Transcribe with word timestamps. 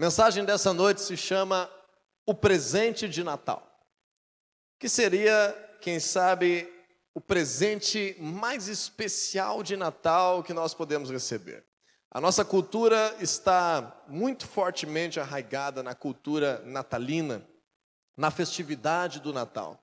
mensagem 0.00 0.46
dessa 0.46 0.72
noite 0.72 1.02
se 1.02 1.14
chama 1.14 1.70
O 2.24 2.32
Presente 2.32 3.06
de 3.06 3.22
Natal, 3.22 3.62
que 4.78 4.88
seria, 4.88 5.54
quem 5.78 6.00
sabe, 6.00 6.66
o 7.14 7.20
presente 7.20 8.16
mais 8.18 8.66
especial 8.66 9.62
de 9.62 9.76
Natal 9.76 10.42
que 10.42 10.54
nós 10.54 10.72
podemos 10.72 11.10
receber. 11.10 11.66
A 12.10 12.18
nossa 12.18 12.46
cultura 12.46 13.14
está 13.20 14.02
muito 14.08 14.48
fortemente 14.48 15.20
arraigada 15.20 15.82
na 15.82 15.94
cultura 15.94 16.62
natalina, 16.64 17.46
na 18.16 18.30
festividade 18.30 19.20
do 19.20 19.34
Natal. 19.34 19.78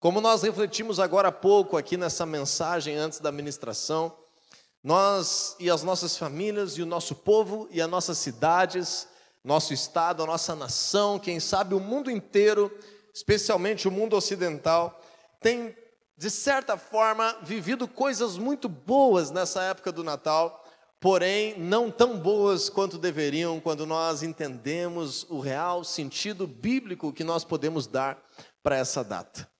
Como 0.00 0.20
nós 0.20 0.42
refletimos 0.42 0.98
agora 0.98 1.28
há 1.28 1.32
pouco 1.32 1.76
aqui 1.76 1.96
nessa 1.96 2.26
mensagem 2.26 2.96
antes 2.96 3.20
da 3.20 3.30
ministração, 3.30 4.12
nós 4.82 5.54
e 5.60 5.70
as 5.70 5.84
nossas 5.84 6.18
famílias 6.18 6.72
e 6.72 6.82
o 6.82 6.86
nosso 6.86 7.14
povo 7.14 7.68
e 7.70 7.80
as 7.80 7.88
nossas 7.88 8.18
cidades 8.18 9.11
nosso 9.44 9.72
estado, 9.72 10.22
a 10.22 10.26
nossa 10.26 10.54
nação, 10.54 11.18
quem 11.18 11.40
sabe 11.40 11.74
o 11.74 11.80
mundo 11.80 12.10
inteiro, 12.10 12.70
especialmente 13.14 13.88
o 13.88 13.90
mundo 13.90 14.16
ocidental, 14.16 15.00
tem, 15.40 15.76
de 16.16 16.30
certa 16.30 16.76
forma, 16.76 17.36
vivido 17.42 17.88
coisas 17.88 18.38
muito 18.38 18.68
boas 18.68 19.30
nessa 19.30 19.62
época 19.62 19.90
do 19.90 20.04
Natal, 20.04 20.64
porém 21.00 21.58
não 21.58 21.90
tão 21.90 22.16
boas 22.16 22.70
quanto 22.70 22.96
deveriam 22.96 23.58
quando 23.58 23.84
nós 23.84 24.22
entendemos 24.22 25.26
o 25.28 25.40
real 25.40 25.82
sentido 25.82 26.46
bíblico 26.46 27.12
que 27.12 27.24
nós 27.24 27.44
podemos 27.44 27.88
dar 27.88 28.22
para 28.62 28.76
essa 28.76 29.02
data. 29.02 29.50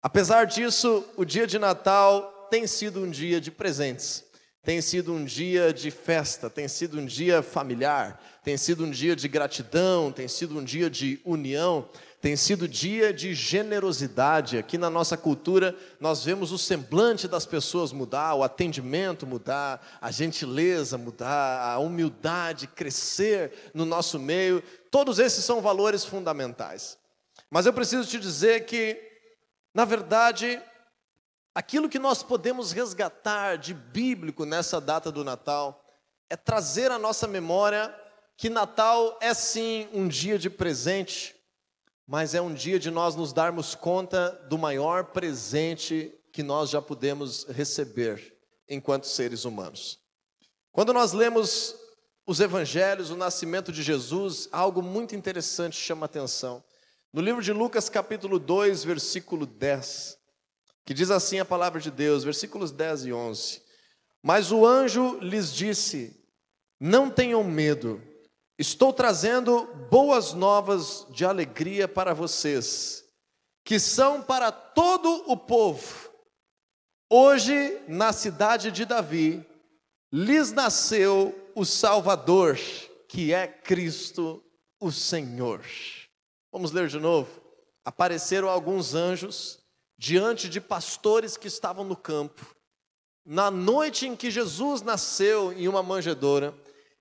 Apesar 0.00 0.44
disso, 0.44 1.04
o 1.16 1.24
dia 1.24 1.46
de 1.46 1.58
Natal 1.58 2.46
tem 2.48 2.66
sido 2.66 3.00
um 3.00 3.10
dia 3.10 3.40
de 3.40 3.50
presentes, 3.50 4.22
tem 4.62 4.80
sido 4.80 5.12
um 5.12 5.24
dia 5.24 5.72
de 5.72 5.90
festa, 5.90 6.48
tem 6.48 6.68
sido 6.68 7.00
um 7.00 7.04
dia 7.04 7.42
familiar, 7.42 8.20
tem 8.44 8.58
sido 8.58 8.84
um 8.84 8.90
dia 8.90 9.16
de 9.16 9.26
gratidão, 9.26 10.12
tem 10.12 10.28
sido 10.28 10.58
um 10.58 10.62
dia 10.62 10.90
de 10.90 11.18
união, 11.24 11.88
tem 12.20 12.36
sido 12.36 12.68
dia 12.68 13.10
de 13.10 13.34
generosidade. 13.34 14.58
Aqui 14.58 14.76
na 14.76 14.90
nossa 14.90 15.16
cultura, 15.16 15.74
nós 15.98 16.22
vemos 16.22 16.52
o 16.52 16.58
semblante 16.58 17.26
das 17.26 17.46
pessoas 17.46 17.90
mudar, 17.90 18.34
o 18.34 18.42
atendimento 18.42 19.26
mudar, 19.26 19.98
a 19.98 20.10
gentileza 20.10 20.98
mudar, 20.98 21.72
a 21.72 21.78
humildade 21.78 22.66
crescer 22.66 23.70
no 23.72 23.86
nosso 23.86 24.18
meio. 24.18 24.62
Todos 24.90 25.18
esses 25.18 25.42
são 25.42 25.62
valores 25.62 26.04
fundamentais. 26.04 26.98
Mas 27.50 27.64
eu 27.64 27.72
preciso 27.72 28.06
te 28.06 28.20
dizer 28.20 28.66
que, 28.66 29.00
na 29.72 29.86
verdade, 29.86 30.60
aquilo 31.54 31.88
que 31.88 31.98
nós 31.98 32.22
podemos 32.22 32.72
resgatar 32.72 33.56
de 33.56 33.72
bíblico 33.72 34.44
nessa 34.44 34.82
data 34.82 35.10
do 35.10 35.24
Natal 35.24 35.82
é 36.28 36.36
trazer 36.36 36.90
à 36.90 36.98
nossa 36.98 37.26
memória 37.26 38.03
que 38.36 38.50
Natal 38.50 39.18
é 39.20 39.32
sim 39.32 39.88
um 39.92 40.08
dia 40.08 40.38
de 40.38 40.50
presente, 40.50 41.34
mas 42.06 42.34
é 42.34 42.40
um 42.40 42.52
dia 42.52 42.78
de 42.78 42.90
nós 42.90 43.14
nos 43.14 43.32
darmos 43.32 43.74
conta 43.74 44.30
do 44.48 44.58
maior 44.58 45.06
presente 45.06 46.12
que 46.32 46.42
nós 46.42 46.70
já 46.70 46.82
podemos 46.82 47.44
receber 47.44 48.36
enquanto 48.68 49.06
seres 49.06 49.44
humanos. 49.44 49.98
Quando 50.72 50.92
nós 50.92 51.12
lemos 51.12 51.76
os 52.26 52.40
evangelhos, 52.40 53.10
o 53.10 53.16
nascimento 53.16 53.70
de 53.70 53.82
Jesus, 53.82 54.48
algo 54.50 54.82
muito 54.82 55.14
interessante 55.14 55.76
chama 55.76 56.06
atenção. 56.06 56.64
No 57.12 57.20
livro 57.20 57.40
de 57.40 57.52
Lucas, 57.52 57.88
capítulo 57.88 58.40
2, 58.40 58.82
versículo 58.82 59.46
10, 59.46 60.18
que 60.84 60.92
diz 60.92 61.10
assim 61.10 61.38
a 61.38 61.44
palavra 61.44 61.80
de 61.80 61.90
Deus, 61.90 62.24
versículos 62.24 62.72
10 62.72 63.06
e 63.06 63.12
11: 63.12 63.62
Mas 64.22 64.50
o 64.50 64.66
anjo 64.66 65.18
lhes 65.20 65.52
disse: 65.52 66.20
Não 66.80 67.08
tenham 67.08 67.44
medo, 67.44 68.02
Estou 68.56 68.92
trazendo 68.92 69.66
boas 69.90 70.32
novas 70.32 71.06
de 71.10 71.24
alegria 71.24 71.88
para 71.88 72.14
vocês, 72.14 73.04
que 73.64 73.80
são 73.80 74.22
para 74.22 74.52
todo 74.52 75.24
o 75.26 75.36
povo. 75.36 76.08
Hoje, 77.10 77.82
na 77.88 78.12
cidade 78.12 78.70
de 78.70 78.84
Davi, 78.84 79.44
lhes 80.12 80.52
nasceu 80.52 81.50
o 81.56 81.64
Salvador, 81.64 82.56
que 83.08 83.34
é 83.34 83.48
Cristo 83.48 84.40
o 84.80 84.92
Senhor. 84.92 85.64
Vamos 86.52 86.70
ler 86.70 86.86
de 86.86 87.00
novo. 87.00 87.42
Apareceram 87.84 88.48
alguns 88.48 88.94
anjos 88.94 89.58
diante 89.98 90.48
de 90.48 90.60
pastores 90.60 91.36
que 91.36 91.48
estavam 91.48 91.84
no 91.84 91.96
campo. 91.96 92.54
Na 93.26 93.50
noite 93.50 94.06
em 94.06 94.14
que 94.14 94.30
Jesus 94.30 94.80
nasceu 94.80 95.52
em 95.52 95.66
uma 95.66 95.82
manjedoura, 95.82 96.54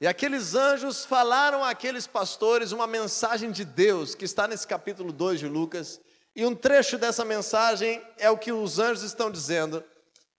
e 0.03 0.07
aqueles 0.07 0.53
anjos 0.53 1.05
falaram 1.05 1.63
àqueles 1.63 2.05
pastores 2.05 2.73
uma 2.73 2.85
mensagem 2.85 3.51
de 3.51 3.63
Deus, 3.63 4.13
que 4.13 4.25
está 4.25 4.45
nesse 4.49 4.67
capítulo 4.67 5.13
2 5.13 5.39
de 5.39 5.47
Lucas. 5.47 5.97
E 6.35 6.45
um 6.45 6.53
trecho 6.53 6.97
dessa 6.97 7.23
mensagem 7.23 8.01
é 8.17 8.29
o 8.29 8.37
que 8.37 8.51
os 8.51 8.79
anjos 8.79 9.01
estão 9.01 9.31
dizendo. 9.31 9.81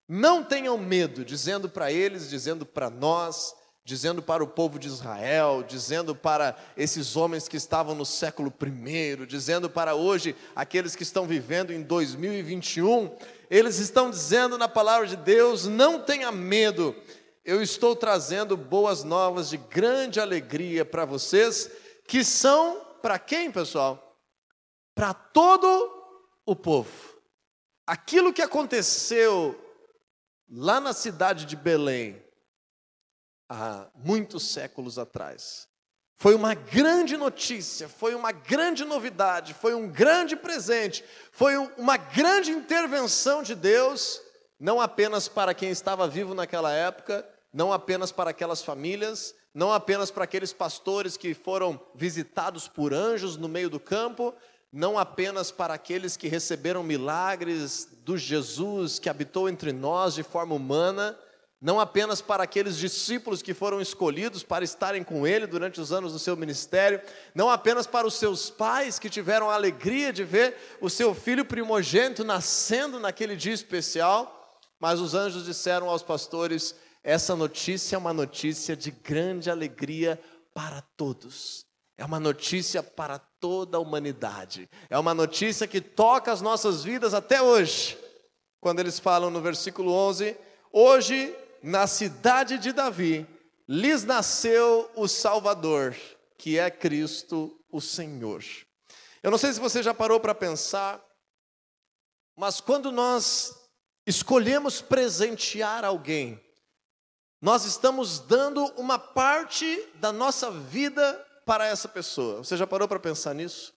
Não 0.06 0.44
tenham 0.44 0.76
medo, 0.76 1.24
dizendo 1.24 1.66
para 1.66 1.90
eles, 1.90 2.28
dizendo 2.28 2.66
para 2.66 2.90
nós, 2.90 3.54
dizendo 3.86 4.20
para 4.20 4.44
o 4.44 4.46
povo 4.46 4.78
de 4.78 4.88
Israel, 4.88 5.64
dizendo 5.66 6.14
para 6.14 6.54
esses 6.76 7.16
homens 7.16 7.48
que 7.48 7.56
estavam 7.56 7.94
no 7.94 8.04
século 8.04 8.52
I, 8.60 9.24
dizendo 9.24 9.70
para 9.70 9.94
hoje 9.94 10.36
aqueles 10.54 10.94
que 10.94 11.04
estão 11.04 11.26
vivendo 11.26 11.72
em 11.72 11.80
2021, 11.80 13.16
eles 13.48 13.78
estão 13.78 14.10
dizendo 14.10 14.58
na 14.58 14.68
palavra 14.68 15.06
de 15.06 15.16
Deus: 15.16 15.64
não 15.66 16.02
tenha 16.02 16.30
medo, 16.30 16.94
eu 17.44 17.62
estou 17.62 17.94
trazendo 17.94 18.56
boas 18.56 19.04
novas 19.04 19.50
de 19.50 19.58
grande 19.58 20.18
alegria 20.18 20.84
para 20.84 21.04
vocês, 21.04 21.70
que 22.08 22.24
são 22.24 22.80
para 23.02 23.18
quem, 23.18 23.52
pessoal? 23.52 24.18
Para 24.94 25.12
todo 25.12 25.92
o 26.46 26.56
povo. 26.56 26.90
Aquilo 27.86 28.32
que 28.32 28.40
aconteceu 28.40 29.60
lá 30.50 30.80
na 30.80 30.94
cidade 30.94 31.44
de 31.44 31.54
Belém, 31.54 32.22
há 33.46 33.88
muitos 33.94 34.50
séculos 34.50 34.98
atrás, 34.98 35.68
foi 36.16 36.34
uma 36.34 36.54
grande 36.54 37.16
notícia, 37.16 37.88
foi 37.90 38.14
uma 38.14 38.32
grande 38.32 38.84
novidade, 38.84 39.52
foi 39.52 39.74
um 39.74 39.86
grande 39.86 40.34
presente, 40.34 41.04
foi 41.30 41.58
uma 41.76 41.98
grande 41.98 42.52
intervenção 42.52 43.42
de 43.42 43.54
Deus, 43.54 44.22
não 44.58 44.80
apenas 44.80 45.28
para 45.28 45.52
quem 45.52 45.70
estava 45.70 46.08
vivo 46.08 46.34
naquela 46.34 46.72
época, 46.72 47.28
não 47.54 47.72
apenas 47.72 48.10
para 48.10 48.30
aquelas 48.30 48.62
famílias, 48.62 49.32
não 49.54 49.72
apenas 49.72 50.10
para 50.10 50.24
aqueles 50.24 50.52
pastores 50.52 51.16
que 51.16 51.32
foram 51.32 51.80
visitados 51.94 52.66
por 52.66 52.92
anjos 52.92 53.36
no 53.36 53.48
meio 53.48 53.70
do 53.70 53.78
campo, 53.78 54.34
não 54.72 54.98
apenas 54.98 55.52
para 55.52 55.72
aqueles 55.72 56.16
que 56.16 56.26
receberam 56.26 56.82
milagres 56.82 57.88
do 58.02 58.18
Jesus 58.18 58.98
que 58.98 59.08
habitou 59.08 59.48
entre 59.48 59.72
nós 59.72 60.14
de 60.14 60.24
forma 60.24 60.52
humana, 60.52 61.16
não 61.60 61.78
apenas 61.78 62.20
para 62.20 62.42
aqueles 62.42 62.76
discípulos 62.76 63.40
que 63.40 63.54
foram 63.54 63.80
escolhidos 63.80 64.42
para 64.42 64.64
estarem 64.64 65.04
com 65.04 65.24
ele 65.24 65.46
durante 65.46 65.80
os 65.80 65.92
anos 65.92 66.12
do 66.12 66.18
seu 66.18 66.36
ministério, 66.36 67.00
não 67.32 67.48
apenas 67.48 67.86
para 67.86 68.04
os 68.04 68.14
seus 68.14 68.50
pais 68.50 68.98
que 68.98 69.08
tiveram 69.08 69.48
a 69.48 69.54
alegria 69.54 70.12
de 70.12 70.24
ver 70.24 70.56
o 70.80 70.90
seu 70.90 71.14
filho 71.14 71.44
primogênito 71.44 72.24
nascendo 72.24 72.98
naquele 72.98 73.36
dia 73.36 73.54
especial, 73.54 74.58
mas 74.80 74.98
os 74.98 75.14
anjos 75.14 75.44
disseram 75.44 75.88
aos 75.88 76.02
pastores: 76.02 76.74
essa 77.04 77.36
notícia 77.36 77.96
é 77.96 77.98
uma 77.98 78.14
notícia 78.14 78.74
de 78.74 78.90
grande 78.90 79.50
alegria 79.50 80.18
para 80.54 80.80
todos. 80.80 81.66
É 81.98 82.04
uma 82.04 82.18
notícia 82.18 82.82
para 82.82 83.18
toda 83.18 83.76
a 83.76 83.80
humanidade. 83.80 84.68
É 84.88 84.98
uma 84.98 85.12
notícia 85.12 85.68
que 85.68 85.82
toca 85.82 86.32
as 86.32 86.40
nossas 86.40 86.82
vidas 86.82 87.12
até 87.12 87.42
hoje. 87.42 87.98
Quando 88.58 88.80
eles 88.80 88.98
falam 88.98 89.30
no 89.30 89.42
versículo 89.42 89.92
11: 89.92 90.34
Hoje, 90.72 91.36
na 91.62 91.86
cidade 91.86 92.56
de 92.56 92.72
Davi, 92.72 93.26
lhes 93.68 94.02
nasceu 94.04 94.90
o 94.96 95.06
Salvador, 95.06 95.94
que 96.38 96.58
é 96.58 96.70
Cristo 96.70 97.54
o 97.70 97.82
Senhor. 97.82 98.42
Eu 99.22 99.30
não 99.30 99.38
sei 99.38 99.52
se 99.52 99.60
você 99.60 99.82
já 99.82 99.92
parou 99.92 100.18
para 100.18 100.34
pensar, 100.34 101.04
mas 102.34 102.60
quando 102.60 102.90
nós 102.90 103.54
escolhemos 104.06 104.80
presentear 104.80 105.84
alguém, 105.84 106.43
nós 107.44 107.66
estamos 107.66 108.20
dando 108.20 108.64
uma 108.68 108.98
parte 108.98 109.86
da 109.96 110.10
nossa 110.10 110.50
vida 110.50 111.12
para 111.44 111.66
essa 111.66 111.86
pessoa. 111.86 112.38
Você 112.38 112.56
já 112.56 112.66
parou 112.66 112.88
para 112.88 112.98
pensar 112.98 113.34
nisso? 113.34 113.74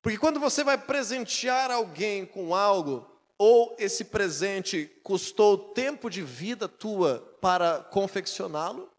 Porque 0.00 0.16
quando 0.16 0.40
você 0.40 0.64
vai 0.64 0.78
presentear 0.78 1.70
alguém 1.70 2.24
com 2.24 2.54
algo, 2.54 3.06
ou 3.36 3.76
esse 3.78 4.06
presente 4.06 4.90
custou 5.02 5.58
tempo 5.74 6.08
de 6.08 6.22
vida 6.22 6.66
tua 6.66 7.18
para 7.38 7.80
confeccioná-lo, 7.80 8.90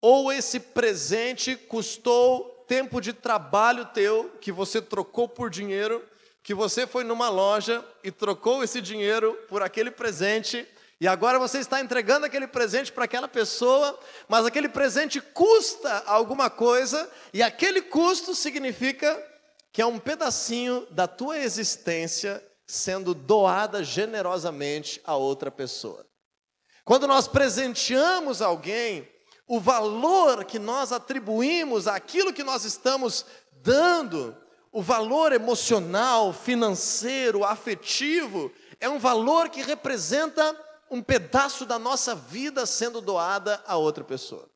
ou 0.00 0.30
esse 0.30 0.60
presente 0.60 1.56
custou 1.56 2.64
tempo 2.68 3.00
de 3.00 3.12
trabalho 3.12 3.84
teu 3.86 4.30
que 4.40 4.52
você 4.52 4.80
trocou 4.80 5.28
por 5.28 5.50
dinheiro, 5.50 6.06
que 6.40 6.54
você 6.54 6.86
foi 6.86 7.02
numa 7.02 7.28
loja 7.28 7.84
e 8.04 8.12
trocou 8.12 8.62
esse 8.62 8.80
dinheiro 8.80 9.34
por 9.48 9.60
aquele 9.60 9.90
presente 9.90 10.64
E 11.00 11.06
agora 11.06 11.38
você 11.38 11.58
está 11.58 11.80
entregando 11.80 12.26
aquele 12.26 12.48
presente 12.48 12.90
para 12.90 13.04
aquela 13.04 13.28
pessoa, 13.28 13.98
mas 14.28 14.44
aquele 14.44 14.68
presente 14.68 15.20
custa 15.20 16.02
alguma 16.06 16.50
coisa, 16.50 17.08
e 17.32 17.40
aquele 17.40 17.82
custo 17.82 18.34
significa 18.34 19.16
que 19.72 19.80
é 19.80 19.86
um 19.86 19.98
pedacinho 19.98 20.86
da 20.90 21.06
tua 21.06 21.38
existência 21.38 22.44
sendo 22.66 23.14
doada 23.14 23.84
generosamente 23.84 25.00
a 25.04 25.14
outra 25.14 25.50
pessoa. 25.50 26.04
Quando 26.84 27.06
nós 27.06 27.28
presenteamos 27.28 28.42
alguém, 28.42 29.08
o 29.46 29.60
valor 29.60 30.44
que 30.44 30.58
nós 30.58 30.90
atribuímos 30.90 31.86
àquilo 31.86 32.32
que 32.32 32.42
nós 32.42 32.64
estamos 32.64 33.24
dando, 33.62 34.36
o 34.72 34.82
valor 34.82 35.32
emocional, 35.32 36.32
financeiro, 36.32 37.44
afetivo, 37.44 38.52
é 38.80 38.88
um 38.88 38.98
valor 38.98 39.48
que 39.48 39.62
representa 39.62 40.54
um 40.90 41.02
pedaço 41.02 41.66
da 41.66 41.78
nossa 41.78 42.14
vida 42.14 42.64
sendo 42.66 43.00
doada 43.00 43.62
a 43.66 43.76
outra 43.76 44.04
pessoa. 44.04 44.48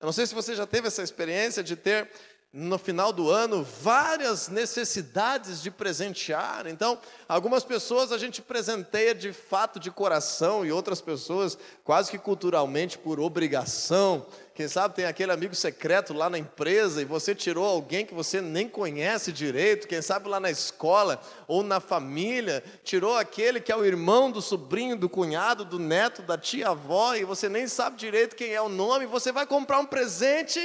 Eu 0.00 0.06
não 0.06 0.12
sei 0.12 0.26
se 0.26 0.34
você 0.34 0.54
já 0.54 0.66
teve 0.66 0.88
essa 0.88 1.02
experiência 1.02 1.62
de 1.62 1.76
ter 1.76 2.10
no 2.52 2.76
final 2.76 3.14
do 3.14 3.30
ano 3.30 3.64
várias 3.64 4.48
necessidades 4.48 5.62
de 5.62 5.70
presentear. 5.70 6.66
Então, 6.66 6.98
algumas 7.26 7.64
pessoas 7.64 8.12
a 8.12 8.18
gente 8.18 8.42
presenteia 8.42 9.14
de 9.14 9.32
fato 9.32 9.80
de 9.80 9.90
coração 9.90 10.66
e 10.66 10.70
outras 10.70 11.00
pessoas 11.00 11.56
quase 11.82 12.10
que 12.10 12.18
culturalmente 12.18 12.98
por 12.98 13.18
obrigação. 13.18 14.26
Quem 14.54 14.68
sabe 14.68 14.94
tem 14.94 15.06
aquele 15.06 15.32
amigo 15.32 15.54
secreto 15.54 16.12
lá 16.12 16.28
na 16.28 16.38
empresa 16.38 17.00
e 17.00 17.06
você 17.06 17.34
tirou 17.34 17.64
alguém 17.64 18.04
que 18.04 18.12
você 18.12 18.40
nem 18.40 18.68
conhece 18.68 19.32
direito, 19.32 19.88
quem 19.88 20.02
sabe 20.02 20.28
lá 20.28 20.38
na 20.38 20.50
escola 20.50 21.20
ou 21.48 21.62
na 21.62 21.80
família, 21.80 22.62
tirou 22.84 23.16
aquele 23.16 23.60
que 23.60 23.72
é 23.72 23.76
o 23.76 23.84
irmão 23.84 24.30
do 24.30 24.42
sobrinho, 24.42 24.94
do 24.94 25.08
cunhado, 25.08 25.64
do 25.64 25.78
neto, 25.78 26.20
da 26.20 26.36
tia-avó 26.36 27.14
e 27.14 27.24
você 27.24 27.48
nem 27.48 27.66
sabe 27.66 27.96
direito 27.96 28.36
quem 28.36 28.52
é 28.52 28.60
o 28.60 28.68
nome, 28.68 29.06
você 29.06 29.32
vai 29.32 29.46
comprar 29.46 29.78
um 29.78 29.86
presente 29.86 30.60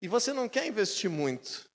e 0.00 0.06
você 0.06 0.32
não 0.32 0.48
quer 0.48 0.66
investir 0.66 1.10
muito, 1.10 1.68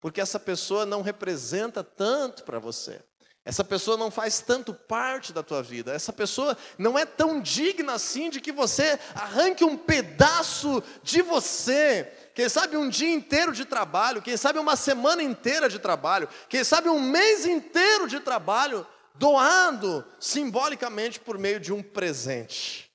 porque 0.00 0.20
essa 0.20 0.40
pessoa 0.40 0.84
não 0.84 1.02
representa 1.02 1.84
tanto 1.84 2.42
para 2.42 2.58
você. 2.58 3.00
Essa 3.44 3.64
pessoa 3.64 3.96
não 3.96 4.10
faz 4.10 4.40
tanto 4.40 4.74
parte 4.74 5.32
da 5.32 5.42
tua 5.42 5.62
vida. 5.62 5.92
Essa 5.92 6.12
pessoa 6.12 6.56
não 6.76 6.98
é 6.98 7.06
tão 7.06 7.40
digna 7.40 7.94
assim 7.94 8.28
de 8.28 8.40
que 8.40 8.52
você 8.52 8.98
arranque 9.14 9.64
um 9.64 9.76
pedaço 9.76 10.82
de 11.02 11.22
você. 11.22 12.04
Quem 12.34 12.48
sabe 12.48 12.76
um 12.76 12.88
dia 12.88 13.12
inteiro 13.12 13.52
de 13.52 13.64
trabalho, 13.64 14.20
quem 14.20 14.36
sabe 14.36 14.58
uma 14.58 14.76
semana 14.76 15.22
inteira 15.22 15.68
de 15.68 15.78
trabalho, 15.78 16.28
quem 16.48 16.62
sabe 16.62 16.88
um 16.90 17.00
mês 17.00 17.46
inteiro 17.46 18.06
de 18.06 18.20
trabalho, 18.20 18.86
doado 19.14 20.04
simbolicamente 20.18 21.18
por 21.18 21.38
meio 21.38 21.58
de 21.58 21.72
um 21.72 21.82
presente. 21.82 22.90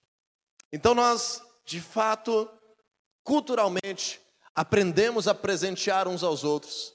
Então 0.71 0.93
nós, 0.93 1.41
de 1.65 1.81
fato, 1.81 2.49
culturalmente, 3.23 4.21
aprendemos 4.53 5.27
a 5.27 5.33
presentear 5.33 6.07
uns 6.07 6.23
aos 6.23 6.43
outros, 6.43 6.93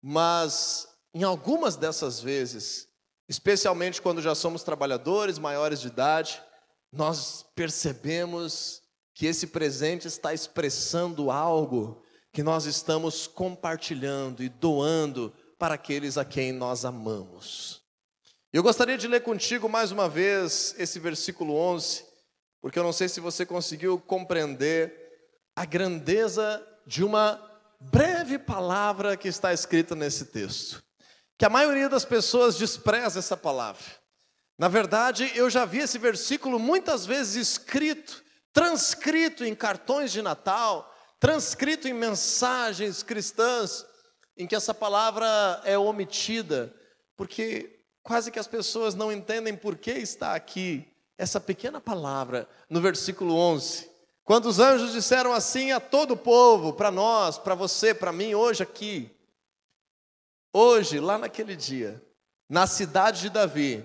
mas 0.00 0.88
em 1.14 1.22
algumas 1.22 1.76
dessas 1.76 2.20
vezes, 2.20 2.88
especialmente 3.28 4.02
quando 4.02 4.20
já 4.20 4.34
somos 4.34 4.64
trabalhadores 4.64 5.38
maiores 5.38 5.80
de 5.80 5.86
idade, 5.86 6.42
nós 6.92 7.44
percebemos 7.54 8.82
que 9.14 9.26
esse 9.26 9.46
presente 9.46 10.08
está 10.08 10.34
expressando 10.34 11.30
algo 11.30 12.02
que 12.32 12.42
nós 12.42 12.66
estamos 12.66 13.28
compartilhando 13.28 14.42
e 14.42 14.48
doando 14.48 15.32
para 15.56 15.74
aqueles 15.74 16.18
a 16.18 16.24
quem 16.24 16.50
nós 16.52 16.84
amamos. 16.84 17.80
Eu 18.52 18.62
gostaria 18.62 18.98
de 18.98 19.06
ler 19.06 19.20
contigo 19.22 19.68
mais 19.68 19.92
uma 19.92 20.08
vez 20.08 20.74
esse 20.76 20.98
versículo 20.98 21.54
11, 21.54 22.04
porque 22.60 22.78
eu 22.78 22.82
não 22.82 22.92
sei 22.92 23.08
se 23.08 23.20
você 23.20 23.46
conseguiu 23.46 24.00
compreender 24.00 24.92
a 25.54 25.64
grandeza 25.64 26.64
de 26.84 27.04
uma 27.04 27.40
breve 27.80 28.38
palavra 28.38 29.16
que 29.16 29.28
está 29.28 29.52
escrita 29.52 29.94
nesse 29.94 30.26
texto. 30.26 30.82
Que 31.38 31.44
a 31.44 31.50
maioria 31.50 31.88
das 31.88 32.04
pessoas 32.04 32.56
despreza 32.56 33.18
essa 33.18 33.36
palavra. 33.36 33.84
Na 34.58 34.68
verdade, 34.68 35.32
eu 35.34 35.50
já 35.50 35.64
vi 35.64 35.78
esse 35.78 35.98
versículo 35.98 36.58
muitas 36.58 37.04
vezes 37.04 37.34
escrito, 37.34 38.22
transcrito 38.52 39.44
em 39.44 39.54
cartões 39.54 40.12
de 40.12 40.22
Natal, 40.22 40.94
transcrito 41.18 41.88
em 41.88 41.92
mensagens 41.92 43.02
cristãs, 43.02 43.84
em 44.36 44.46
que 44.46 44.54
essa 44.54 44.72
palavra 44.72 45.60
é 45.64 45.76
omitida, 45.76 46.72
porque 47.16 47.80
quase 48.02 48.30
que 48.30 48.38
as 48.38 48.46
pessoas 48.46 48.94
não 48.94 49.10
entendem 49.10 49.56
por 49.56 49.76
que 49.76 49.90
está 49.90 50.34
aqui 50.34 50.86
essa 51.16 51.40
pequena 51.40 51.80
palavra 51.80 52.48
no 52.68 52.80
versículo 52.80 53.36
11. 53.36 53.90
Quando 54.24 54.46
os 54.46 54.58
anjos 54.58 54.92
disseram 54.92 55.32
assim 55.32 55.72
a 55.72 55.80
todo 55.80 56.12
o 56.12 56.16
povo, 56.16 56.72
para 56.72 56.90
nós, 56.90 57.38
para 57.38 57.54
você, 57.54 57.92
para 57.92 58.12
mim, 58.12 58.34
hoje 58.34 58.62
aqui, 58.62 59.13
hoje, 60.54 61.00
lá 61.00 61.18
naquele 61.18 61.56
dia, 61.56 62.00
na 62.48 62.66
cidade 62.66 63.22
de 63.22 63.30
Davi, 63.30 63.84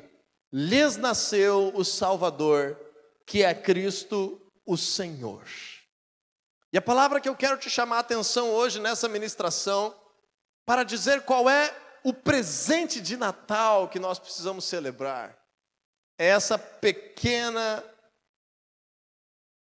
lhes 0.54 0.96
nasceu 0.96 1.72
o 1.76 1.84
Salvador, 1.84 2.80
que 3.26 3.44
é 3.44 3.54
Cristo 3.54 4.40
o 4.66 4.78
Senhor. 4.78 5.44
E 6.72 6.78
a 6.78 6.82
palavra 6.82 7.20
que 7.20 7.28
eu 7.28 7.36
quero 7.36 7.58
te 7.58 7.70
chamar 7.70 7.98
a 7.98 8.02
atenção 8.02 8.52
hoje 8.52 8.80
nessa 8.80 9.10
ministração, 9.10 9.96
para 10.66 10.84
dizer 10.84 11.24
qual 11.24 11.50
é 11.50 11.76
o 12.04 12.14
presente 12.14 13.02
de 13.02 13.18
Natal 13.18 13.90
que 13.90 13.98
nós 14.00 14.20
precisamos 14.20 14.66
celebrar, 14.66 15.36
é 16.18 16.28
essa 16.28 16.60
pequena 16.60 17.84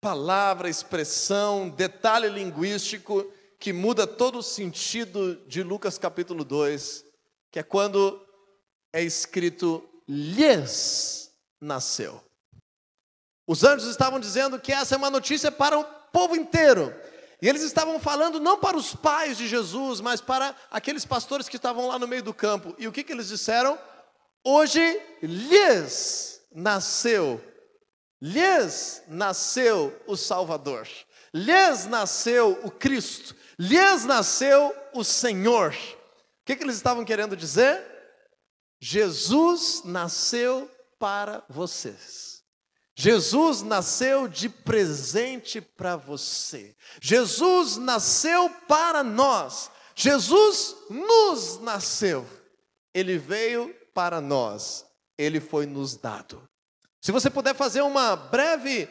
palavra, 0.00 0.68
expressão, 0.68 1.68
detalhe 1.68 2.28
linguístico 2.28 3.30
que 3.64 3.72
muda 3.72 4.06
todo 4.06 4.40
o 4.40 4.42
sentido 4.42 5.36
de 5.46 5.62
Lucas 5.62 5.96
capítulo 5.96 6.44
2, 6.44 7.02
que 7.50 7.58
é 7.58 7.62
quando 7.62 8.22
é 8.92 9.00
escrito 9.00 9.82
lhes 10.06 11.30
nasceu. 11.58 12.22
Os 13.46 13.64
anjos 13.64 13.88
estavam 13.88 14.20
dizendo 14.20 14.60
que 14.60 14.70
essa 14.70 14.94
é 14.94 14.98
uma 14.98 15.08
notícia 15.08 15.50
para 15.50 15.78
o 15.78 15.84
povo 16.12 16.36
inteiro. 16.36 16.94
E 17.40 17.48
eles 17.48 17.62
estavam 17.62 17.98
falando 17.98 18.38
não 18.38 18.58
para 18.60 18.76
os 18.76 18.94
pais 18.94 19.38
de 19.38 19.48
Jesus, 19.48 19.98
mas 19.98 20.20
para 20.20 20.54
aqueles 20.70 21.06
pastores 21.06 21.48
que 21.48 21.56
estavam 21.56 21.88
lá 21.88 21.98
no 21.98 22.06
meio 22.06 22.22
do 22.22 22.34
campo. 22.34 22.74
E 22.78 22.86
o 22.86 22.92
que, 22.92 23.02
que 23.02 23.14
eles 23.14 23.28
disseram? 23.28 23.78
Hoje 24.44 25.00
lhes 25.22 26.38
nasceu 26.54 27.40
lhes 28.24 29.02
nasceu 29.06 29.94
o 30.06 30.16
Salvador, 30.16 30.88
lhes 31.34 31.86
nasceu 31.86 32.60
o 32.62 32.70
Cristo, 32.70 33.34
lhes 33.58 34.04
nasceu 34.04 34.74
o 34.92 35.02
Senhor. 35.02 35.74
O 35.74 36.44
que, 36.46 36.54
que 36.54 36.62
eles 36.62 36.76
estavam 36.76 37.04
querendo 37.04 37.36
dizer? 37.36 37.82
Jesus 38.80 39.82
nasceu 39.84 40.70
para 40.98 41.44
vocês. 41.48 42.42
Jesus 42.96 43.62
nasceu 43.62 44.28
de 44.28 44.48
presente 44.48 45.60
para 45.60 45.96
você. 45.96 46.76
Jesus 47.00 47.76
nasceu 47.76 48.48
para 48.68 49.02
nós. 49.02 49.70
Jesus 49.96 50.76
nos 50.88 51.58
nasceu. 51.60 52.24
Ele 52.92 53.18
veio 53.18 53.74
para 53.92 54.20
nós. 54.20 54.86
Ele 55.18 55.40
foi 55.40 55.66
nos 55.66 55.96
dado. 55.96 56.48
Se 57.00 57.10
você 57.10 57.28
puder 57.28 57.54
fazer 57.54 57.82
uma 57.82 58.14
breve 58.14 58.88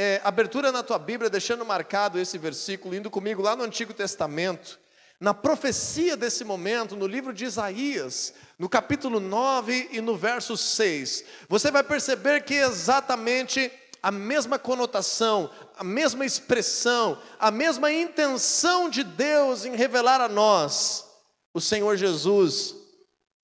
é, 0.00 0.20
abertura 0.22 0.70
na 0.70 0.80
tua 0.80 0.96
Bíblia, 0.96 1.28
deixando 1.28 1.64
marcado 1.64 2.20
esse 2.20 2.38
versículo, 2.38 2.94
indo 2.94 3.10
comigo 3.10 3.42
lá 3.42 3.56
no 3.56 3.64
Antigo 3.64 3.92
Testamento, 3.92 4.78
na 5.18 5.34
profecia 5.34 6.16
desse 6.16 6.44
momento, 6.44 6.94
no 6.94 7.04
livro 7.04 7.32
de 7.32 7.44
Isaías, 7.44 8.32
no 8.56 8.68
capítulo 8.68 9.18
9 9.18 9.88
e 9.90 10.00
no 10.00 10.16
verso 10.16 10.56
6, 10.56 11.24
você 11.48 11.72
vai 11.72 11.82
perceber 11.82 12.44
que 12.44 12.54
é 12.54 12.64
exatamente 12.64 13.72
a 14.00 14.12
mesma 14.12 14.56
conotação, 14.56 15.50
a 15.76 15.82
mesma 15.82 16.24
expressão, 16.24 17.20
a 17.36 17.50
mesma 17.50 17.92
intenção 17.92 18.88
de 18.88 19.02
Deus 19.02 19.64
em 19.64 19.74
revelar 19.74 20.20
a 20.20 20.28
nós. 20.28 21.04
O 21.52 21.60
Senhor 21.60 21.96
Jesus, 21.96 22.76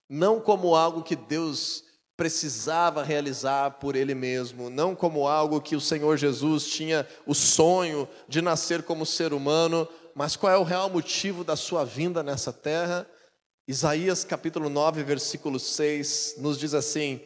não 0.08 0.38
como 0.38 0.76
algo 0.76 1.02
que 1.02 1.16
Deus 1.16 1.83
precisava 2.16 3.02
realizar 3.02 3.73
por 3.73 3.97
ele 3.97 4.14
mesmo, 4.14 4.71
não 4.71 4.94
como 4.94 5.26
algo 5.26 5.61
que 5.61 5.75
o 5.75 5.80
Senhor 5.80 6.16
Jesus 6.16 6.66
tinha 6.66 7.06
o 7.26 7.35
sonho 7.35 8.09
de 8.28 8.40
nascer 8.40 8.83
como 8.85 9.04
ser 9.04 9.33
humano, 9.33 9.88
mas 10.14 10.37
qual 10.37 10.52
é 10.52 10.56
o 10.56 10.62
real 10.62 10.88
motivo 10.88 11.42
da 11.42 11.56
sua 11.56 11.85
vinda 11.85 12.23
nessa 12.23 12.52
terra? 12.52 13.09
Isaías 13.66 14.25
capítulo 14.25 14.68
9, 14.68 15.02
versículo 15.02 15.59
6 15.59 16.37
nos 16.38 16.59
diz 16.59 16.73
assim: 16.73 17.21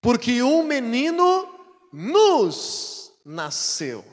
Porque 0.00 0.42
um 0.42 0.64
menino 0.64 1.48
nos 1.92 3.12
nasceu, 3.24 4.04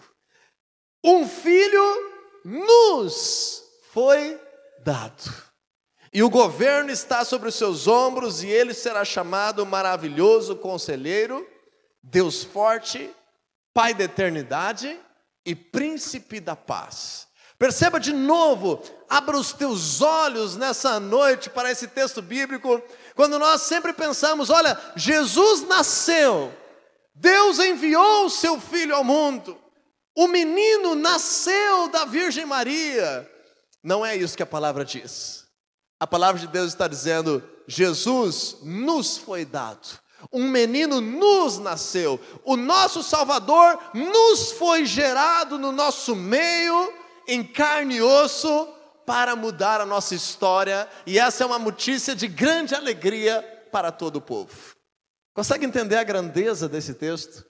um 1.03 1.27
filho 1.27 2.11
nos 2.45 3.63
foi 3.91 4.39
dado. 4.83 5.50
E 6.13 6.21
o 6.21 6.29
governo 6.29 6.91
está 6.91 7.23
sobre 7.23 7.47
os 7.47 7.55
seus 7.55 7.87
ombros, 7.87 8.43
e 8.43 8.47
ele 8.47 8.73
será 8.73 9.05
chamado 9.05 9.65
maravilhoso 9.65 10.55
conselheiro, 10.57 11.47
Deus 12.03 12.43
forte, 12.43 13.09
Pai 13.73 13.93
da 13.93 14.03
eternidade 14.03 14.99
e 15.45 15.55
príncipe 15.55 16.41
da 16.41 16.57
paz. 16.57 17.27
Perceba 17.57 17.99
de 17.99 18.11
novo, 18.11 18.81
abra 19.07 19.37
os 19.37 19.53
teus 19.53 20.01
olhos 20.01 20.57
nessa 20.57 20.99
noite 20.99 21.49
para 21.49 21.71
esse 21.71 21.87
texto 21.87 22.21
bíblico, 22.21 22.81
quando 23.15 23.39
nós 23.39 23.61
sempre 23.61 23.93
pensamos: 23.93 24.49
olha, 24.49 24.77
Jesus 24.95 25.65
nasceu, 25.67 26.51
Deus 27.15 27.59
enviou 27.59 28.25
o 28.25 28.29
seu 28.29 28.59
filho 28.59 28.95
ao 28.95 29.03
mundo, 29.03 29.57
o 30.15 30.27
menino 30.27 30.95
nasceu 30.95 31.87
da 31.87 32.03
Virgem 32.03 32.45
Maria. 32.45 33.29
Não 33.81 34.05
é 34.05 34.15
isso 34.15 34.35
que 34.35 34.43
a 34.43 34.47
palavra 34.47 34.83
diz. 34.83 35.45
A 36.01 36.07
palavra 36.07 36.41
de 36.41 36.47
Deus 36.47 36.69
está 36.69 36.87
dizendo: 36.87 37.47
Jesus 37.67 38.57
nos 38.63 39.17
foi 39.17 39.45
dado 39.45 40.01
um 40.31 40.49
menino 40.49 40.99
nos 40.99 41.57
nasceu, 41.57 42.19
o 42.43 42.55
nosso 42.55 43.01
Salvador 43.01 43.79
nos 43.93 44.51
foi 44.51 44.85
gerado 44.85 45.57
no 45.57 45.71
nosso 45.71 46.15
meio, 46.15 46.93
em 47.27 47.43
carne 47.43 47.95
e 47.95 48.01
osso, 48.01 48.67
para 49.05 49.35
mudar 49.35 49.81
a 49.81 49.85
nossa 49.85 50.13
história, 50.13 50.87
e 51.07 51.17
essa 51.17 51.43
é 51.43 51.47
uma 51.47 51.57
notícia 51.57 52.15
de 52.15 52.27
grande 52.27 52.75
alegria 52.75 53.41
para 53.71 53.91
todo 53.91 54.17
o 54.17 54.21
povo. 54.21 54.75
Consegue 55.33 55.65
entender 55.65 55.95
a 55.95 56.03
grandeza 56.03 56.67
desse 56.67 56.93
texto? 56.93 57.45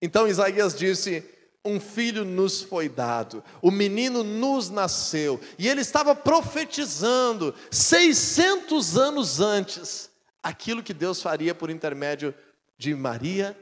Então 0.00 0.26
Isaías 0.26 0.74
disse: 0.74 1.24
Um 1.64 1.78
filho 1.78 2.24
nos 2.24 2.62
foi 2.62 2.88
dado, 2.88 3.44
o 3.60 3.70
menino 3.70 4.24
nos 4.24 4.70
nasceu, 4.70 5.38
e 5.58 5.68
ele 5.68 5.82
estava 5.82 6.14
profetizando 6.14 7.54
600 7.70 8.96
anos 8.96 9.40
antes 9.40 10.10
aquilo 10.42 10.82
que 10.82 10.94
Deus 10.94 11.20
faria 11.20 11.54
por 11.54 11.68
intermédio 11.68 12.34
de 12.78 12.94
Maria 12.94 13.56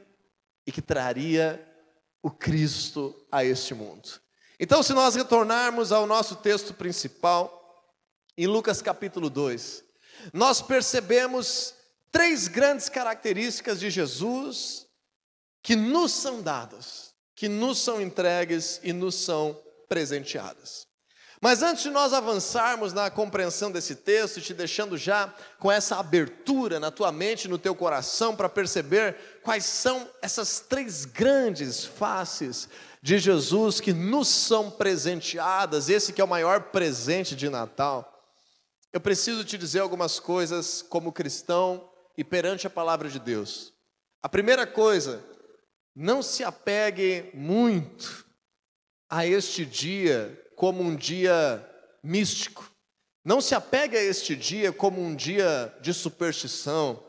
e 0.65 0.71
que 0.71 0.81
traria 0.81 1.65
o 2.23 2.31
Cristo 2.31 3.17
a 3.33 3.45
este 3.45 3.75
mundo. 3.75 4.09
Então, 4.61 4.83
se 4.83 4.93
nós 4.93 5.15
retornarmos 5.15 5.93
ao 5.93 6.07
nosso 6.07 6.37
texto 6.37 6.75
principal, 6.75 7.59
em 8.37 8.47
Lucas 8.47 8.81
capítulo 8.81 9.29
2, 9.29 9.85
nós 10.33 10.61
percebemos 10.61 11.75
três 12.11 12.49
grandes 12.49 12.89
características 12.89 13.81
de 13.81 13.91
Jesus 13.91 14.87
que 15.63 15.77
nos 15.77 16.13
são 16.13 16.43
dadas, 16.43 17.08
que 17.39 17.49
nos 17.49 17.79
são 17.79 18.03
entregues 18.03 18.81
e 18.83 18.93
nos 18.93 19.15
são 19.15 19.57
presenteadas. 19.89 20.89
Mas 21.41 21.63
antes 21.63 21.85
de 21.85 21.91
nós 21.91 22.13
avançarmos 22.13 22.93
na 22.93 23.13
compreensão 23.13 23.71
desse 23.71 23.95
texto, 23.95 24.41
te 24.41 24.53
deixando 24.53 24.99
já 24.99 25.33
com 25.61 25.71
essa 25.71 26.01
abertura 26.01 26.81
na 26.81 26.91
tua 26.91 27.13
mente, 27.13 27.47
no 27.47 27.57
teu 27.57 27.77
coração, 27.77 28.35
para 28.35 28.49
perceber 28.49 29.41
quais 29.45 29.65
são 29.65 30.11
essas 30.21 30.59
três 30.59 31.05
grandes 31.05 31.85
faces 31.85 32.69
de 33.01 33.21
Jesus 33.21 33.81
que 33.81 33.93
nos 33.93 34.27
são 34.27 34.69
presenteadas, 34.69 35.89
esse 35.89 36.13
que 36.13 36.21
é 36.21 36.25
o 36.25 36.29
maior 36.29 36.73
presente 36.73 37.37
de 37.37 37.49
Natal. 37.49 38.21
Eu 38.93 39.01
preciso 39.01 39.45
te 39.45 39.57
dizer 39.57 39.79
algumas 39.79 40.19
coisas 40.19 40.83
como 40.83 41.13
cristão 41.13 41.89
e 42.17 42.25
perante 42.25 42.67
a 42.67 42.71
palavra 42.71 43.09
de 43.09 43.21
Deus. 43.21 43.73
A 44.21 44.29
primeira 44.29 44.67
coisa, 44.67 45.23
não 46.01 46.23
se 46.23 46.45
apegue 46.45 47.29
muito 47.35 48.25
a 49.11 49.27
este 49.27 49.67
dia 49.67 50.41
como 50.55 50.81
um 50.81 50.95
dia 50.95 51.69
místico. 52.05 52.71
Não 53.25 53.41
se 53.41 53.53
apegue 53.53 53.97
a 53.97 54.03
este 54.05 54.37
dia 54.37 54.73
como 54.73 55.03
um 55.03 55.13
dia 55.13 55.77
de 55.81 55.93
superstição. 55.93 57.03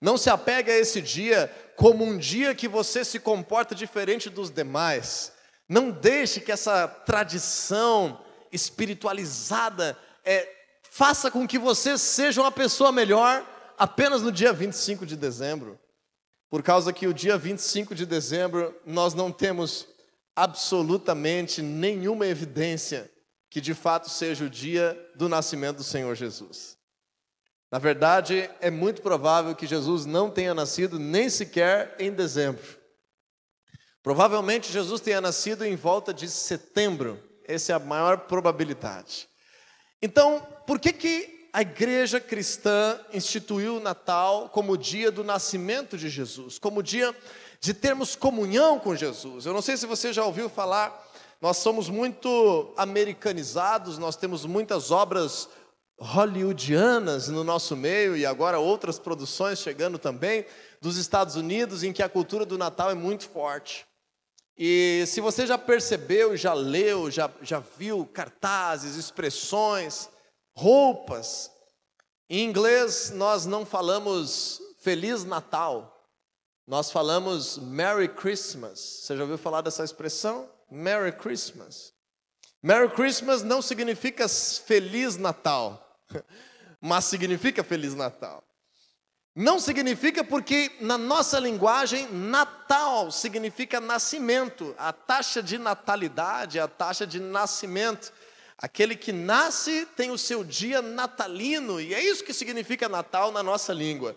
Não 0.00 0.16
se 0.16 0.30
apegue 0.30 0.70
a 0.70 0.78
esse 0.78 1.02
dia 1.02 1.52
como 1.74 2.04
um 2.04 2.16
dia 2.16 2.54
que 2.54 2.68
você 2.68 3.04
se 3.04 3.18
comporta 3.18 3.74
diferente 3.74 4.30
dos 4.30 4.48
demais. 4.48 5.32
Não 5.68 5.90
deixe 5.90 6.40
que 6.40 6.52
essa 6.52 6.86
tradição 6.86 8.24
espiritualizada 8.52 9.98
é, 10.24 10.48
faça 10.88 11.32
com 11.32 11.48
que 11.48 11.58
você 11.58 11.98
seja 11.98 12.42
uma 12.42 12.52
pessoa 12.52 12.92
melhor 12.92 13.44
apenas 13.76 14.22
no 14.22 14.30
dia 14.30 14.52
25 14.52 15.04
de 15.04 15.16
dezembro. 15.16 15.76
Por 16.48 16.62
causa 16.62 16.92
que 16.92 17.06
o 17.06 17.14
dia 17.14 17.36
25 17.36 17.94
de 17.94 18.06
dezembro 18.06 18.74
nós 18.84 19.14
não 19.14 19.32
temos 19.32 19.86
absolutamente 20.34 21.62
nenhuma 21.62 22.26
evidência 22.26 23.10
que 23.50 23.60
de 23.60 23.74
fato 23.74 24.10
seja 24.10 24.44
o 24.44 24.50
dia 24.50 24.96
do 25.14 25.28
nascimento 25.28 25.78
do 25.78 25.84
Senhor 25.84 26.14
Jesus. 26.14 26.76
Na 27.70 27.78
verdade, 27.78 28.48
é 28.60 28.70
muito 28.70 29.02
provável 29.02 29.54
que 29.54 29.66
Jesus 29.66 30.06
não 30.06 30.30
tenha 30.30 30.54
nascido 30.54 30.98
nem 30.98 31.28
sequer 31.28 31.96
em 31.98 32.12
dezembro. 32.12 32.62
Provavelmente 34.02 34.72
Jesus 34.72 35.00
tenha 35.00 35.20
nascido 35.20 35.64
em 35.64 35.74
volta 35.74 36.14
de 36.14 36.28
setembro. 36.28 37.20
Essa 37.44 37.72
é 37.72 37.74
a 37.74 37.80
maior 37.80 38.18
probabilidade. 38.20 39.28
Então, 40.00 40.40
por 40.66 40.78
que, 40.78 40.92
que 40.92 41.35
a 41.52 41.62
igreja 41.62 42.20
cristã 42.20 43.00
instituiu 43.12 43.76
o 43.76 43.80
Natal 43.80 44.48
como 44.48 44.76
dia 44.76 45.10
do 45.10 45.24
nascimento 45.24 45.96
de 45.96 46.08
Jesus, 46.08 46.58
como 46.58 46.82
dia 46.82 47.14
de 47.60 47.72
termos 47.72 48.14
comunhão 48.14 48.78
com 48.78 48.94
Jesus. 48.94 49.46
Eu 49.46 49.52
não 49.52 49.62
sei 49.62 49.76
se 49.76 49.86
você 49.86 50.12
já 50.12 50.24
ouviu 50.24 50.48
falar, 50.48 51.04
nós 51.40 51.58
somos 51.58 51.88
muito 51.88 52.72
americanizados, 52.76 53.98
nós 53.98 54.16
temos 54.16 54.44
muitas 54.44 54.90
obras 54.90 55.48
hollywoodianas 55.98 57.28
no 57.28 57.42
nosso 57.42 57.74
meio 57.74 58.16
e 58.16 58.26
agora 58.26 58.58
outras 58.58 58.98
produções 58.98 59.58
chegando 59.58 59.98
também 59.98 60.44
dos 60.80 60.96
Estados 60.96 61.36
Unidos 61.36 61.82
em 61.82 61.92
que 61.92 62.02
a 62.02 62.08
cultura 62.08 62.44
do 62.44 62.58
Natal 62.58 62.90
é 62.90 62.94
muito 62.94 63.28
forte. 63.28 63.86
E 64.58 65.04
se 65.06 65.20
você 65.20 65.46
já 65.46 65.58
percebeu, 65.58 66.36
já 66.36 66.54
leu, 66.54 67.10
já, 67.10 67.30
já 67.42 67.62
viu 67.78 68.06
cartazes, 68.06 68.96
expressões, 68.96 70.08
roupas, 70.56 71.50
em 72.28 72.42
inglês 72.44 73.10
nós 73.10 73.44
não 73.44 73.66
falamos 73.66 74.60
Feliz 74.80 75.24
Natal, 75.24 75.92
nós 76.66 76.90
falamos 76.90 77.58
Merry 77.58 78.08
Christmas. 78.08 78.80
Você 78.80 79.16
já 79.16 79.22
ouviu 79.22 79.38
falar 79.38 79.60
dessa 79.60 79.84
expressão? 79.84 80.48
Merry 80.70 81.12
Christmas. 81.12 81.92
Merry 82.62 82.88
Christmas 82.88 83.42
não 83.42 83.62
significa 83.62 84.26
Feliz 84.28 85.16
Natal, 85.16 86.00
mas 86.80 87.04
significa 87.04 87.62
Feliz 87.62 87.94
Natal. 87.94 88.42
Não 89.36 89.60
significa 89.60 90.24
porque 90.24 90.72
na 90.80 90.96
nossa 90.96 91.38
linguagem, 91.38 92.10
Natal 92.10 93.12
significa 93.12 93.78
nascimento, 93.78 94.74
a 94.78 94.94
taxa 94.94 95.42
de 95.42 95.58
natalidade, 95.58 96.58
a 96.58 96.66
taxa 96.66 97.06
de 97.06 97.20
nascimento. 97.20 98.10
Aquele 98.58 98.96
que 98.96 99.12
nasce 99.12 99.86
tem 99.96 100.10
o 100.10 100.16
seu 100.16 100.42
dia 100.42 100.80
natalino, 100.80 101.80
e 101.80 101.92
é 101.92 102.00
isso 102.00 102.24
que 102.24 102.32
significa 102.32 102.88
Natal 102.88 103.30
na 103.30 103.42
nossa 103.42 103.72
língua. 103.72 104.16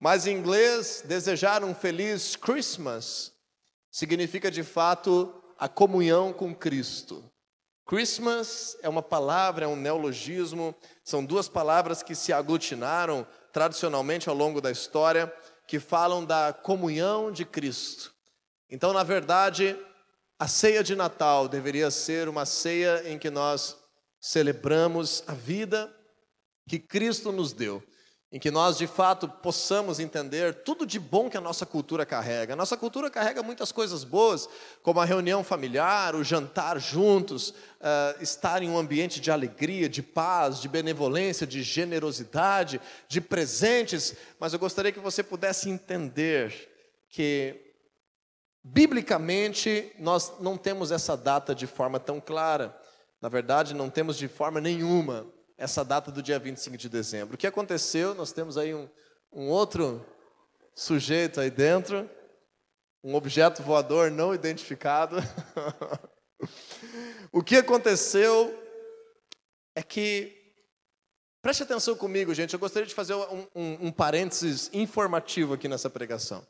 Mas 0.00 0.26
em 0.26 0.36
inglês, 0.36 1.02
desejar 1.04 1.62
um 1.62 1.74
feliz 1.74 2.36
Christmas 2.36 3.32
significa 3.90 4.50
de 4.50 4.62
fato 4.62 5.34
a 5.58 5.68
comunhão 5.68 6.32
com 6.32 6.54
Cristo. 6.54 7.24
Christmas 7.84 8.76
é 8.82 8.88
uma 8.88 9.02
palavra, 9.02 9.64
é 9.64 9.68
um 9.68 9.74
neologismo, 9.74 10.74
são 11.02 11.24
duas 11.24 11.48
palavras 11.48 12.02
que 12.02 12.14
se 12.14 12.32
aglutinaram 12.32 13.26
tradicionalmente 13.52 14.28
ao 14.28 14.34
longo 14.34 14.60
da 14.60 14.70
história, 14.70 15.32
que 15.66 15.80
falam 15.80 16.24
da 16.24 16.52
comunhão 16.52 17.32
de 17.32 17.44
Cristo. 17.44 18.14
Então, 18.70 18.92
na 18.92 19.02
verdade, 19.02 19.76
a 20.38 20.46
ceia 20.46 20.82
de 20.82 20.94
Natal 20.94 21.48
deveria 21.48 21.90
ser 21.90 22.28
uma 22.28 22.46
ceia 22.46 23.02
em 23.10 23.18
que 23.18 23.30
nós 23.30 23.76
celebramos 24.20 25.22
a 25.26 25.34
vida 25.34 25.92
que 26.68 26.78
Cristo 26.78 27.32
nos 27.32 27.52
deu 27.52 27.82
em 28.30 28.38
que 28.38 28.50
nós 28.50 28.76
de 28.76 28.86
fato 28.86 29.26
possamos 29.26 29.98
entender 29.98 30.62
tudo 30.62 30.84
de 30.84 30.98
bom 30.98 31.30
que 31.30 31.36
a 31.36 31.40
nossa 31.40 31.64
cultura 31.64 32.04
carrega. 32.04 32.52
A 32.52 32.56
nossa 32.56 32.76
cultura 32.76 33.10
carrega 33.10 33.42
muitas 33.42 33.72
coisas 33.72 34.04
boas, 34.04 34.46
como 34.82 35.00
a 35.00 35.04
reunião 35.04 35.42
familiar, 35.42 36.14
o 36.14 36.22
jantar 36.22 36.78
juntos, 36.78 37.50
uh, 37.50 38.22
estar 38.22 38.62
em 38.62 38.68
um 38.68 38.76
ambiente 38.76 39.18
de 39.18 39.30
alegria, 39.30 39.88
de 39.88 40.02
paz, 40.02 40.60
de 40.60 40.68
benevolência, 40.68 41.46
de 41.46 41.62
generosidade, 41.62 42.80
de 43.08 43.20
presentes. 43.20 44.14
Mas 44.38 44.52
eu 44.52 44.58
gostaria 44.58 44.92
que 44.92 45.00
você 45.00 45.22
pudesse 45.22 45.70
entender 45.70 46.52
que, 47.08 47.67
biblicamente, 48.62 49.92
nós 49.98 50.34
não 50.40 50.56
temos 50.56 50.90
essa 50.90 51.16
data 51.16 51.54
de 51.54 51.66
forma 51.66 51.98
tão 51.98 52.20
clara. 52.20 52.76
Na 53.20 53.28
verdade, 53.28 53.74
não 53.74 53.90
temos 53.90 54.16
de 54.16 54.28
forma 54.28 54.60
nenhuma 54.60 55.26
essa 55.56 55.84
data 55.84 56.12
do 56.12 56.22
dia 56.22 56.38
25 56.38 56.76
de 56.76 56.88
dezembro. 56.88 57.34
O 57.34 57.38
que 57.38 57.46
aconteceu? 57.46 58.14
Nós 58.14 58.32
temos 58.32 58.56
aí 58.56 58.74
um, 58.74 58.88
um 59.32 59.48
outro 59.48 60.04
sujeito 60.74 61.40
aí 61.40 61.50
dentro, 61.50 62.08
um 63.02 63.14
objeto 63.14 63.62
voador 63.62 64.10
não 64.10 64.32
identificado. 64.32 65.16
o 67.32 67.42
que 67.42 67.56
aconteceu 67.56 68.56
é 69.74 69.82
que, 69.82 70.36
preste 71.42 71.64
atenção 71.64 71.96
comigo, 71.96 72.32
gente, 72.32 72.52
eu 72.52 72.60
gostaria 72.60 72.86
de 72.86 72.94
fazer 72.94 73.14
um, 73.14 73.46
um, 73.54 73.86
um 73.86 73.92
parênteses 73.92 74.70
informativo 74.72 75.54
aqui 75.54 75.66
nessa 75.66 75.90
pregação. 75.90 76.46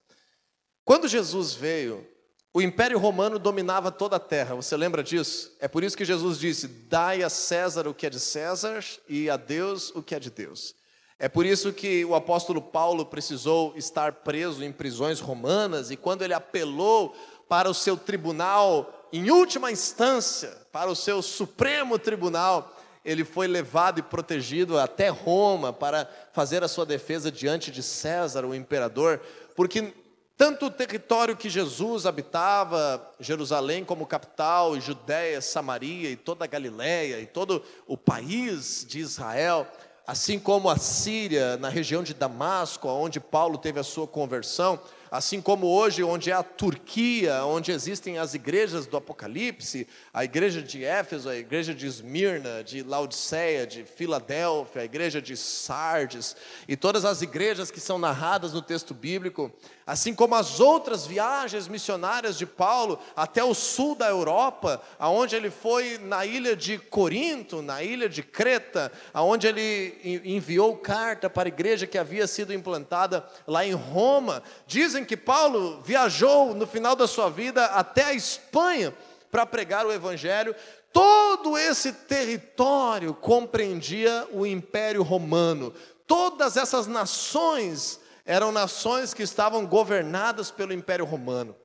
Quando 0.88 1.07
Jesus 1.07 1.52
veio, 1.52 2.09
O 2.50 2.62
Império 2.62 2.99
Romano 2.99 3.38
dominava 3.38 3.92
toda 3.92 4.16
a 4.16 4.18
terra, 4.18 4.54
você 4.54 4.75
lembra 4.75 5.04
disso? 5.04 5.54
É 5.61 5.68
por 5.68 5.85
isso 5.85 5.95
que 5.95 6.02
Jesus 6.02 6.38
disse: 6.38 6.66
Dai 6.66 7.23
a 7.23 7.28
César 7.28 7.87
o 7.87 7.92
que 7.92 8.07
é 8.07 8.11
de 8.11 8.18
César 8.18 8.83
e 9.07 9.28
a 9.28 9.37
Deus 9.37 9.90
o 9.95 10.02
que 10.02 10.14
é 10.14 10.18
de 10.18 10.30
Deus. 10.30 10.75
É 11.18 11.28
por 11.28 11.45
isso 11.45 11.75
que 11.75 12.07
o 12.07 12.14
apóstolo 12.14 12.62
Paulo 12.62 13.04
precisou 13.04 13.75
estar 13.76 14.12
preso 14.25 14.64
em 14.64 14.73
prisões 14.73 15.21
romanas 15.21 15.90
e 15.90 15.97
quando 15.97 16.23
ele 16.23 16.33
apelou 16.33 17.14
para 17.50 17.68
o 17.68 17.75
seu 17.75 17.95
tribunal, 17.95 19.11
em 19.12 19.30
última 19.30 19.71
instância, 19.71 20.57
para 20.73 20.90
o 20.90 20.97
seu 20.97 21.21
supremo 21.21 21.99
tribunal, 21.99 22.75
ele 23.04 23.26
foi 23.26 23.47
levado 23.47 23.99
e 23.99 24.02
protegido 24.02 24.78
até 24.78 25.11
Roma 25.11 25.71
para 25.71 26.09
fazer 26.33 26.64
a 26.64 26.68
sua 26.68 26.87
defesa 26.87 27.30
diante 27.30 27.71
de 27.71 27.83
César, 27.83 28.47
o 28.47 28.54
imperador, 28.54 29.21
porque 29.54 29.92
tanto 30.38 30.66
o 30.66 30.71
território 30.71 31.37
que 31.37 31.50
Jesus 31.50 32.07
habitava, 32.07 33.12
Jerusalém 33.18 33.85
como 33.85 34.07
capital, 34.07 34.78
Judéia, 34.80 35.40
Samaria 35.40 36.09
e 36.11 36.16
toda 36.16 36.45
a 36.45 36.49
Galiléia 36.49 37.21
e 37.21 37.26
todo 37.26 37.61
o 37.88 37.97
país 37.97 38.87
de 38.88 39.00
Israel, 39.00 39.66
assim 40.07 40.38
como 40.38 40.71
a 40.71 40.78
Síria, 40.78 41.57
na 41.57 41.68
região 41.68 42.04
de 42.04 42.14
Damasco, 42.14 42.87
onde 42.87 43.18
Paulo 43.18 43.59
teve 43.59 43.80
a 43.80 43.83
sua 43.83 44.07
conversão, 44.07 44.78
assim 45.11 45.41
como 45.41 45.67
hoje, 45.67 46.03
onde 46.03 46.31
é 46.31 46.35
a 46.35 46.43
Turquia, 46.43 47.45
onde 47.45 47.73
existem 47.73 48.19
as 48.19 48.35
igrejas 48.35 48.87
do 48.87 48.97
Apocalipse, 48.97 49.87
a 50.12 50.25
igreja 50.25 50.62
de 50.62 50.85
Éfeso, 50.85 51.29
a 51.29 51.37
igreja 51.37 51.75
de 51.75 51.87
Esmirna, 51.87 52.62
de 52.62 52.83
Laodiceia, 52.83 53.67
de 53.67 53.85
Filadélfia, 53.85 54.83
a 54.83 54.85
igreja 54.85 55.21
de 55.21 55.37
Sardes, 55.37 56.37
e 56.67 56.77
todas 56.77 57.05
as 57.05 57.23
igrejas 57.23 57.71
que 57.71 57.81
são 57.81 57.99
narradas 57.99 58.53
no 58.53 58.62
texto 58.62 58.95
bíblico, 58.95 59.53
assim 59.87 60.15
como 60.15 60.35
as 60.35 60.61
outras 60.61 61.07
viagens 61.07 61.67
missionárias 61.67 62.37
de 62.37 62.45
Paulo 62.45 62.99
até 63.17 63.43
o 63.43 63.55
sul 63.55 63.95
da 63.95 64.09
Europa, 64.09 64.83
aonde 64.99 65.35
ele 65.35 65.50
foi 65.50 65.99
na 65.99 66.27
ilha 66.27 66.55
de 66.55 66.79
Corinto, 66.79 67.62
na 67.62 67.83
ilha 67.83 68.09
de 68.09 68.23
Creta, 68.23 68.93
aonde 69.15 69.47
ele 69.47 70.23
enviou 70.25 70.77
carta 70.77 71.31
para 71.31 71.49
a 71.49 71.55
igreja 71.55 71.87
que 71.87 71.97
havia 71.97 72.27
sido 72.27 72.53
implantada 72.53 73.27
lá 73.47 73.65
em 73.65 73.73
Roma. 73.73 74.43
Dizem 74.67 74.98
que 75.05 75.17
Paulo 75.17 75.81
viajou 75.83 76.55
no 76.55 76.67
final 76.67 76.95
da 76.95 77.07
sua 77.07 77.28
vida 77.28 77.67
até 77.67 78.05
a 78.05 78.14
Espanha 78.14 78.95
para 79.31 79.47
pregar 79.47 79.87
o 79.87 79.93
evangelho. 79.93 80.55
Todo 80.93 81.59
esse 81.59 81.93
território 81.93 83.14
compreendia 83.14 84.26
o 84.33 84.47
Império 84.47 85.02
Romano. 85.02 85.73
Todas 86.07 86.57
essas 86.57 86.87
nações 86.87 88.00
eram 88.25 88.52
nações 88.52 89.14
que 89.14 89.23
estavam 89.23 89.67
governadas 89.67 90.50
pelo 90.50 90.73
Império 90.73 91.05
Romano. 91.05 91.57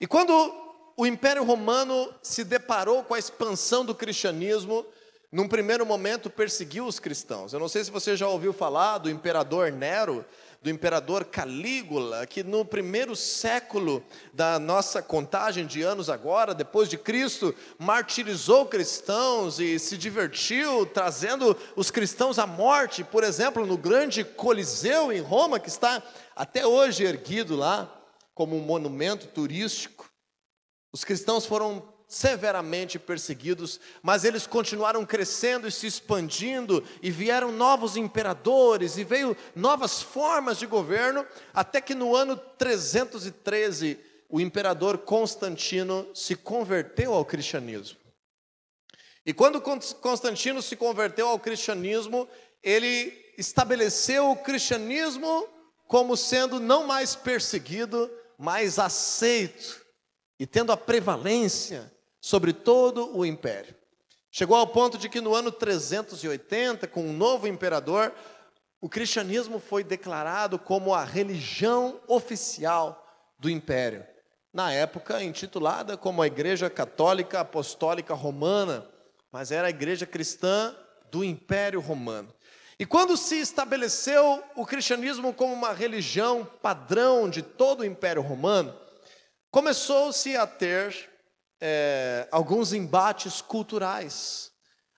E 0.00 0.06
quando 0.06 0.32
o 0.96 1.06
Império 1.06 1.44
Romano 1.44 2.12
se 2.22 2.44
deparou 2.44 3.02
com 3.02 3.14
a 3.14 3.18
expansão 3.18 3.84
do 3.84 3.94
cristianismo, 3.94 4.84
num 5.32 5.48
primeiro 5.48 5.84
momento 5.84 6.30
perseguiu 6.30 6.86
os 6.86 7.00
cristãos. 7.00 7.52
Eu 7.52 7.58
não 7.58 7.68
sei 7.68 7.82
se 7.82 7.90
você 7.90 8.16
já 8.16 8.28
ouviu 8.28 8.52
falar 8.52 8.98
do 8.98 9.10
imperador 9.10 9.72
Nero, 9.72 10.24
do 10.64 10.70
imperador 10.70 11.26
Calígula, 11.26 12.26
que 12.26 12.42
no 12.42 12.64
primeiro 12.64 13.14
século 13.14 14.02
da 14.32 14.58
nossa 14.58 15.02
contagem 15.02 15.66
de 15.66 15.82
anos 15.82 16.08
agora, 16.08 16.54
depois 16.54 16.88
de 16.88 16.96
Cristo, 16.96 17.54
martirizou 17.78 18.64
cristãos 18.64 19.60
e 19.60 19.78
se 19.78 19.98
divertiu 19.98 20.86
trazendo 20.86 21.54
os 21.76 21.90
cristãos 21.90 22.38
à 22.38 22.46
morte, 22.46 23.04
por 23.04 23.22
exemplo, 23.22 23.66
no 23.66 23.76
grande 23.76 24.24
Coliseu 24.24 25.12
em 25.12 25.20
Roma, 25.20 25.60
que 25.60 25.68
está 25.68 26.02
até 26.34 26.66
hoje 26.66 27.04
erguido 27.04 27.54
lá 27.54 27.94
como 28.32 28.56
um 28.56 28.62
monumento 28.62 29.26
turístico. 29.26 30.10
Os 30.90 31.04
cristãos 31.04 31.44
foram 31.44 31.93
severamente 32.14 32.98
perseguidos, 32.98 33.80
mas 34.02 34.24
eles 34.24 34.46
continuaram 34.46 35.04
crescendo 35.04 35.66
e 35.66 35.72
se 35.72 35.86
expandindo, 35.86 36.84
e 37.02 37.10
vieram 37.10 37.50
novos 37.50 37.96
imperadores, 37.96 38.96
e 38.96 39.04
veio 39.04 39.36
novas 39.54 40.00
formas 40.00 40.58
de 40.58 40.66
governo, 40.66 41.26
até 41.52 41.80
que 41.80 41.94
no 41.94 42.14
ano 42.14 42.36
313 42.36 43.98
o 44.28 44.40
imperador 44.40 44.98
Constantino 44.98 46.08
se 46.14 46.36
converteu 46.36 47.12
ao 47.12 47.24
cristianismo. 47.24 47.98
E 49.26 49.32
quando 49.32 49.60
Constantino 49.60 50.62
se 50.62 50.76
converteu 50.76 51.28
ao 51.28 51.38
cristianismo, 51.38 52.28
ele 52.62 53.12
estabeleceu 53.36 54.30
o 54.30 54.36
cristianismo 54.36 55.48
como 55.88 56.16
sendo 56.16 56.60
não 56.60 56.86
mais 56.86 57.16
perseguido, 57.16 58.10
mas 58.38 58.78
aceito 58.78 59.82
e 60.38 60.46
tendo 60.46 60.72
a 60.72 60.76
prevalência 60.76 61.93
sobre 62.24 62.54
todo 62.54 63.14
o 63.14 63.26
império. 63.26 63.74
Chegou 64.30 64.56
ao 64.56 64.66
ponto 64.66 64.96
de 64.96 65.10
que 65.10 65.20
no 65.20 65.34
ano 65.34 65.52
380, 65.52 66.86
com 66.86 67.02
um 67.02 67.12
novo 67.12 67.46
imperador, 67.46 68.14
o 68.80 68.88
cristianismo 68.88 69.58
foi 69.58 69.84
declarado 69.84 70.58
como 70.58 70.94
a 70.94 71.04
religião 71.04 72.00
oficial 72.08 73.06
do 73.38 73.50
império. 73.50 74.06
Na 74.54 74.72
época, 74.72 75.22
intitulada 75.22 75.98
como 75.98 76.22
a 76.22 76.26
Igreja 76.26 76.70
Católica 76.70 77.40
Apostólica 77.40 78.14
Romana, 78.14 78.88
mas 79.30 79.52
era 79.52 79.66
a 79.66 79.70
igreja 79.70 80.06
cristã 80.06 80.74
do 81.10 81.22
Império 81.22 81.78
Romano. 81.78 82.32
E 82.78 82.86
quando 82.86 83.18
se 83.18 83.38
estabeleceu 83.38 84.42
o 84.56 84.64
cristianismo 84.64 85.34
como 85.34 85.52
uma 85.52 85.74
religião 85.74 86.48
padrão 86.62 87.28
de 87.28 87.42
todo 87.42 87.80
o 87.80 87.84
Império 87.84 88.22
Romano, 88.22 88.74
começou-se 89.50 90.34
a 90.38 90.46
ter 90.46 91.12
é, 91.60 92.28
alguns 92.30 92.72
embates 92.72 93.40
culturais. 93.40 94.52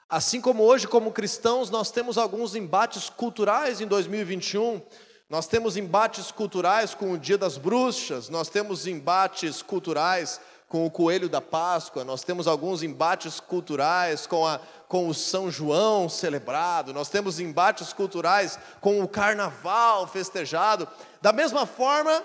Assim 0.08 0.40
como 0.40 0.62
hoje, 0.62 0.86
como 0.86 1.10
cristãos, 1.12 1.68
nós 1.68 1.90
temos 1.90 2.16
alguns 2.16 2.54
embates 2.54 3.10
culturais 3.10 3.80
em 3.80 3.86
2021. 3.86 4.80
Nós 5.28 5.48
temos 5.48 5.76
embates 5.76 6.30
culturais 6.30 6.94
com 6.94 7.12
o 7.12 7.18
Dia 7.18 7.36
das 7.36 7.58
Bruxas, 7.58 8.28
nós 8.28 8.48
temos 8.48 8.86
embates 8.86 9.60
culturais 9.60 10.40
com 10.68 10.86
o 10.86 10.90
Coelho 10.90 11.28
da 11.28 11.40
Páscoa, 11.40 12.04
nós 12.04 12.22
temos 12.22 12.46
alguns 12.46 12.82
embates 12.82 13.40
culturais 13.40 14.26
com, 14.26 14.46
a, 14.46 14.60
com 14.88 15.08
o 15.08 15.14
São 15.14 15.50
João 15.50 16.08
celebrado, 16.08 16.92
nós 16.92 17.08
temos 17.08 17.40
embates 17.40 17.92
culturais 17.92 18.58
com 18.80 19.02
o 19.02 19.08
Carnaval 19.08 20.06
festejado. 20.06 20.86
Da 21.20 21.32
mesma 21.32 21.66
forma, 21.66 22.22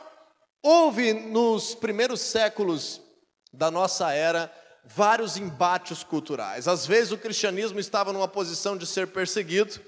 houve 0.62 1.14
nos 1.14 1.74
primeiros 1.74 2.22
séculos 2.22 3.01
da 3.52 3.70
nossa 3.70 4.12
era 4.12 4.52
vários 4.84 5.38
embates 5.38 6.04
culturais. 6.04 6.68
Às 6.68 6.86
vezes 6.86 7.12
o 7.12 7.18
cristianismo 7.18 7.80
estava 7.80 8.12
numa 8.12 8.28
posição 8.28 8.78
de 8.78 8.86
ser 8.86 9.08
perseguido, 9.08 9.80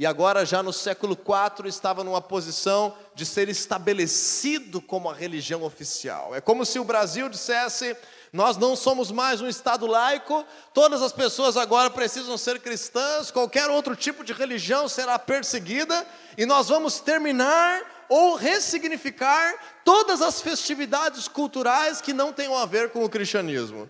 e 0.00 0.06
agora, 0.06 0.46
já 0.46 0.62
no 0.62 0.72
século 0.72 1.12
IV, 1.12 1.68
estava 1.68 2.02
numa 2.02 2.22
posição 2.22 2.96
de 3.14 3.26
ser 3.26 3.50
estabelecido 3.50 4.80
como 4.80 5.10
a 5.10 5.14
religião 5.14 5.62
oficial. 5.62 6.34
É 6.34 6.40
como 6.40 6.64
se 6.64 6.78
o 6.78 6.84
Brasil 6.84 7.28
dissesse: 7.28 7.94
nós 8.32 8.56
não 8.56 8.74
somos 8.74 9.10
mais 9.10 9.42
um 9.42 9.46
Estado 9.46 9.86
laico, 9.86 10.42
todas 10.72 11.02
as 11.02 11.12
pessoas 11.12 11.54
agora 11.58 11.90
precisam 11.90 12.38
ser 12.38 12.60
cristãs, 12.60 13.30
qualquer 13.30 13.68
outro 13.68 13.94
tipo 13.94 14.24
de 14.24 14.32
religião 14.32 14.88
será 14.88 15.18
perseguida, 15.18 16.06
e 16.38 16.46
nós 16.46 16.70
vamos 16.70 16.98
terminar 17.00 17.99
ou 18.10 18.34
ressignificar 18.34 19.54
todas 19.84 20.20
as 20.20 20.42
festividades 20.42 21.28
culturais 21.28 22.00
que 22.00 22.12
não 22.12 22.32
tenham 22.32 22.58
a 22.58 22.66
ver 22.66 22.90
com 22.90 23.04
o 23.04 23.08
cristianismo. 23.08 23.88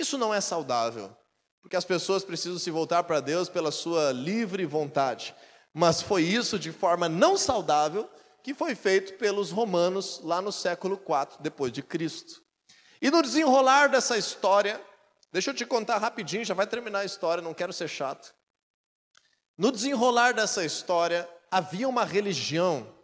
Isso 0.00 0.16
não 0.16 0.32
é 0.32 0.40
saudável, 0.40 1.14
porque 1.60 1.76
as 1.76 1.84
pessoas 1.84 2.24
precisam 2.24 2.58
se 2.58 2.70
voltar 2.70 3.04
para 3.04 3.20
Deus 3.20 3.50
pela 3.50 3.70
sua 3.70 4.12
livre 4.12 4.64
vontade. 4.64 5.34
Mas 5.74 6.00
foi 6.00 6.22
isso 6.22 6.58
de 6.58 6.72
forma 6.72 7.06
não 7.06 7.36
saudável 7.36 8.08
que 8.42 8.54
foi 8.54 8.74
feito 8.74 9.18
pelos 9.18 9.50
romanos 9.50 10.20
lá 10.24 10.40
no 10.40 10.50
século 10.50 10.94
IV 10.94 11.36
depois 11.40 11.70
de 11.70 11.82
Cristo. 11.82 12.42
E 13.00 13.10
no 13.10 13.20
desenrolar 13.20 13.88
dessa 13.88 14.16
história, 14.16 14.80
deixa 15.30 15.50
eu 15.50 15.54
te 15.54 15.66
contar 15.66 15.98
rapidinho, 15.98 16.46
já 16.46 16.54
vai 16.54 16.66
terminar 16.66 17.00
a 17.00 17.04
história, 17.04 17.42
não 17.42 17.52
quero 17.52 17.74
ser 17.74 17.88
chato. 17.88 18.34
No 19.58 19.70
desenrolar 19.70 20.32
dessa 20.32 20.64
história, 20.64 21.28
havia 21.50 21.86
uma 21.86 22.04
religião 22.04 22.94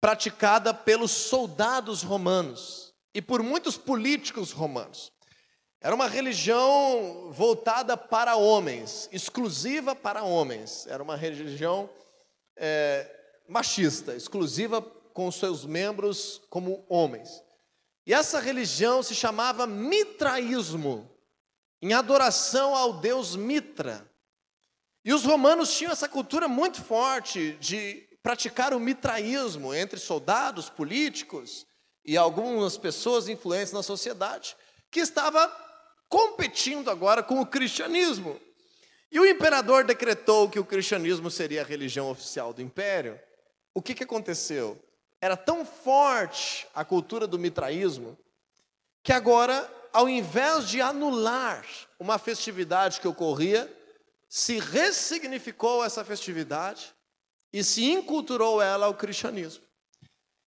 praticada 0.00 0.72
pelos 0.72 1.10
soldados 1.10 2.02
romanos 2.02 2.94
e 3.14 3.20
por 3.20 3.42
muitos 3.42 3.76
políticos 3.76 4.52
romanos. 4.52 5.12
Era 5.80 5.94
uma 5.94 6.08
religião 6.08 7.30
voltada 7.32 7.96
para 7.96 8.36
homens, 8.36 9.08
exclusiva 9.12 9.94
para 9.94 10.24
homens. 10.24 10.86
Era 10.88 11.02
uma 11.02 11.16
religião 11.16 11.88
é, 12.56 13.08
machista, 13.48 14.14
exclusiva 14.14 14.82
com 14.82 15.30
seus 15.30 15.64
membros 15.64 16.42
como 16.50 16.84
homens. 16.88 17.42
E 18.04 18.12
essa 18.12 18.40
religião 18.40 19.02
se 19.02 19.14
chamava 19.14 19.66
mitraísmo, 19.66 21.08
em 21.80 21.92
adoração 21.92 22.74
ao 22.74 22.94
deus 22.94 23.36
Mitra. 23.36 24.08
E 25.04 25.12
os 25.12 25.24
romanos 25.24 25.76
tinham 25.76 25.92
essa 25.92 26.08
cultura 26.08 26.48
muito 26.48 26.82
forte 26.82 27.52
de 27.60 28.07
praticar 28.28 28.74
o 28.74 28.78
mitraísmo 28.78 29.72
entre 29.72 29.98
soldados, 29.98 30.68
políticos 30.68 31.66
e 32.04 32.14
algumas 32.14 32.76
pessoas 32.76 33.26
influentes 33.26 33.72
na 33.72 33.82
sociedade 33.82 34.54
que 34.90 35.00
estava 35.00 35.50
competindo 36.10 36.90
agora 36.90 37.22
com 37.22 37.40
o 37.40 37.46
cristianismo. 37.46 38.38
E 39.10 39.18
o 39.18 39.24
imperador 39.24 39.82
decretou 39.82 40.46
que 40.50 40.60
o 40.60 40.64
cristianismo 40.64 41.30
seria 41.30 41.62
a 41.62 41.64
religião 41.64 42.10
oficial 42.10 42.52
do 42.52 42.60
império. 42.60 43.18
O 43.72 43.80
que, 43.80 43.94
que 43.94 44.04
aconteceu? 44.04 44.78
Era 45.22 45.34
tão 45.34 45.64
forte 45.64 46.66
a 46.74 46.84
cultura 46.84 47.26
do 47.26 47.38
mitraísmo 47.38 48.14
que 49.02 49.10
agora, 49.14 49.66
ao 49.90 50.06
invés 50.06 50.68
de 50.68 50.82
anular 50.82 51.64
uma 51.98 52.18
festividade 52.18 53.00
que 53.00 53.08
ocorria, 53.08 53.74
se 54.28 54.58
ressignificou 54.58 55.82
essa 55.82 56.04
festividade 56.04 56.94
e 57.52 57.64
se 57.64 57.84
inculturou 57.84 58.60
ela 58.60 58.86
ao 58.86 58.94
cristianismo. 58.94 59.64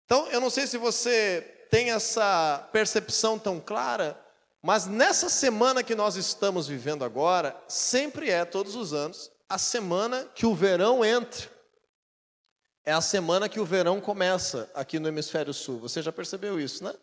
Então, 0.06 0.28
eu 0.28 0.42
não 0.42 0.50
sei 0.50 0.68
se 0.68 0.78
você 0.78 1.42
tem 1.70 1.92
essa 1.92 2.68
percepção 2.72 3.40
tão 3.40 3.60
clara, 3.60 4.20
mas 4.62 4.86
nessa 4.86 5.30
semana 5.30 5.82
que 5.82 5.96
nós 5.96 6.16
estamos 6.16 6.68
vivendo 6.68 7.04
agora, 7.04 7.56
sempre 7.68 8.30
é, 8.30 8.46
todos 8.46 8.76
os 8.76 8.94
anos, 8.94 9.32
a 9.50 9.58
semana 9.58 10.30
que 10.36 10.46
o 10.46 10.54
verão 10.54 11.04
entra. 11.04 11.50
É 12.86 12.92
a 12.92 13.02
semana 13.02 13.48
que 13.48 13.60
o 13.60 13.66
verão 13.66 14.02
começa 14.02 14.70
aqui 14.74 15.00
no 15.00 15.08
hemisfério 15.08 15.54
sul. 15.54 15.80
Você 15.80 16.02
já 16.02 16.12
percebeu 16.12 16.60
isso, 16.60 16.84
né? 16.84 16.94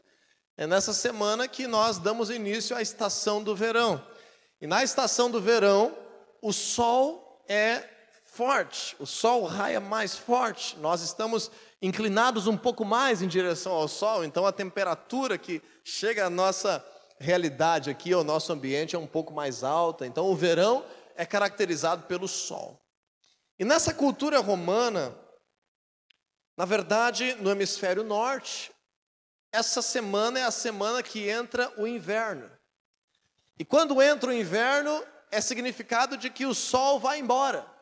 É 0.56 0.66
nessa 0.66 0.92
semana 0.92 1.46
que 1.46 1.66
nós 1.66 1.98
damos 1.98 2.30
início 2.30 2.76
à 2.76 2.82
estação 2.82 3.42
do 3.42 3.54
verão. 3.54 4.04
E 4.60 4.66
na 4.66 4.82
estação 4.82 5.30
do 5.30 5.40
verão, 5.40 5.96
o 6.42 6.52
sol 6.52 7.44
é 7.48 7.84
forte, 8.38 8.94
o 9.00 9.04
sol 9.04 9.44
raia 9.46 9.80
mais 9.80 10.16
forte. 10.16 10.78
Nós 10.78 11.02
estamos 11.02 11.50
inclinados 11.82 12.46
um 12.46 12.56
pouco 12.56 12.84
mais 12.84 13.20
em 13.20 13.26
direção 13.26 13.72
ao 13.72 13.88
sol, 13.88 14.24
então 14.24 14.46
a 14.46 14.52
temperatura 14.52 15.36
que 15.36 15.60
chega 15.82 16.26
à 16.26 16.30
nossa 16.30 16.84
realidade 17.18 17.90
aqui, 17.90 18.12
ao 18.12 18.22
nosso 18.22 18.52
ambiente, 18.52 18.94
é 18.94 18.98
um 18.98 19.08
pouco 19.08 19.32
mais 19.32 19.64
alta. 19.64 20.06
Então 20.06 20.26
o 20.26 20.36
verão 20.36 20.86
é 21.16 21.26
caracterizado 21.26 22.04
pelo 22.04 22.28
sol. 22.28 22.80
E 23.58 23.64
nessa 23.64 23.92
cultura 23.92 24.38
romana, 24.38 25.18
na 26.56 26.64
verdade, 26.64 27.34
no 27.40 27.50
hemisfério 27.50 28.04
norte, 28.04 28.70
essa 29.50 29.82
semana 29.82 30.38
é 30.38 30.44
a 30.44 30.52
semana 30.52 31.02
que 31.02 31.28
entra 31.28 31.72
o 31.76 31.88
inverno. 31.88 32.48
E 33.58 33.64
quando 33.64 34.00
entra 34.00 34.30
o 34.30 34.32
inverno, 34.32 35.04
é 35.28 35.40
significado 35.40 36.16
de 36.16 36.30
que 36.30 36.46
o 36.46 36.54
sol 36.54 37.00
vai 37.00 37.18
embora. 37.18 37.77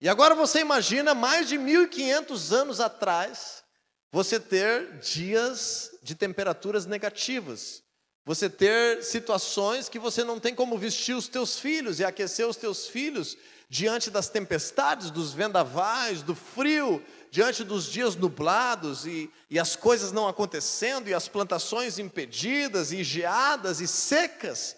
E 0.00 0.08
agora 0.08 0.34
você 0.34 0.60
imagina, 0.60 1.14
mais 1.14 1.48
de 1.48 1.58
1500 1.58 2.52
anos 2.52 2.80
atrás, 2.80 3.62
você 4.10 4.40
ter 4.40 4.98
dias 4.98 5.90
de 6.02 6.14
temperaturas 6.14 6.86
negativas. 6.86 7.82
Você 8.24 8.48
ter 8.48 9.02
situações 9.02 9.88
que 9.88 9.98
você 9.98 10.24
não 10.24 10.38
tem 10.38 10.54
como 10.54 10.78
vestir 10.78 11.14
os 11.14 11.28
teus 11.28 11.58
filhos 11.58 12.00
e 12.00 12.04
aquecer 12.04 12.46
os 12.46 12.56
teus 12.56 12.86
filhos 12.86 13.36
diante 13.68 14.10
das 14.10 14.28
tempestades, 14.28 15.10
dos 15.10 15.32
vendavais, 15.32 16.22
do 16.22 16.34
frio, 16.34 17.04
diante 17.30 17.62
dos 17.62 17.86
dias 17.86 18.16
nublados 18.16 19.06
e, 19.06 19.30
e 19.48 19.58
as 19.58 19.76
coisas 19.76 20.12
não 20.12 20.26
acontecendo 20.26 21.08
e 21.08 21.14
as 21.14 21.28
plantações 21.28 21.98
impedidas 21.98 22.90
e 22.90 23.04
geadas 23.04 23.80
e 23.80 23.86
secas. 23.86 24.76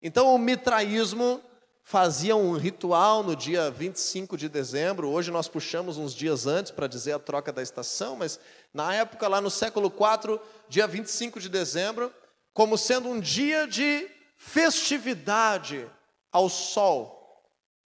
Então 0.00 0.34
o 0.34 0.38
mitraísmo 0.38 1.42
fazia 1.82 2.36
um 2.36 2.56
ritual 2.56 3.22
no 3.22 3.34
dia 3.34 3.70
25 3.70 4.36
de 4.36 4.48
dezembro. 4.48 5.08
Hoje 5.08 5.30
nós 5.30 5.48
puxamos 5.48 5.98
uns 5.98 6.14
dias 6.14 6.46
antes 6.46 6.70
para 6.70 6.86
dizer 6.86 7.12
a 7.12 7.18
troca 7.18 7.52
da 7.52 7.62
estação, 7.62 8.16
mas 8.16 8.38
na 8.72 8.94
época, 8.94 9.28
lá 9.28 9.40
no 9.40 9.50
século 9.50 9.88
IV, 9.88 10.40
dia 10.68 10.86
25 10.86 11.40
de 11.40 11.48
dezembro, 11.48 12.12
como 12.54 12.78
sendo 12.78 13.08
um 13.08 13.20
dia 13.20 13.66
de 13.66 14.08
festividade 14.36 15.88
ao 16.30 16.48
sol, 16.48 17.42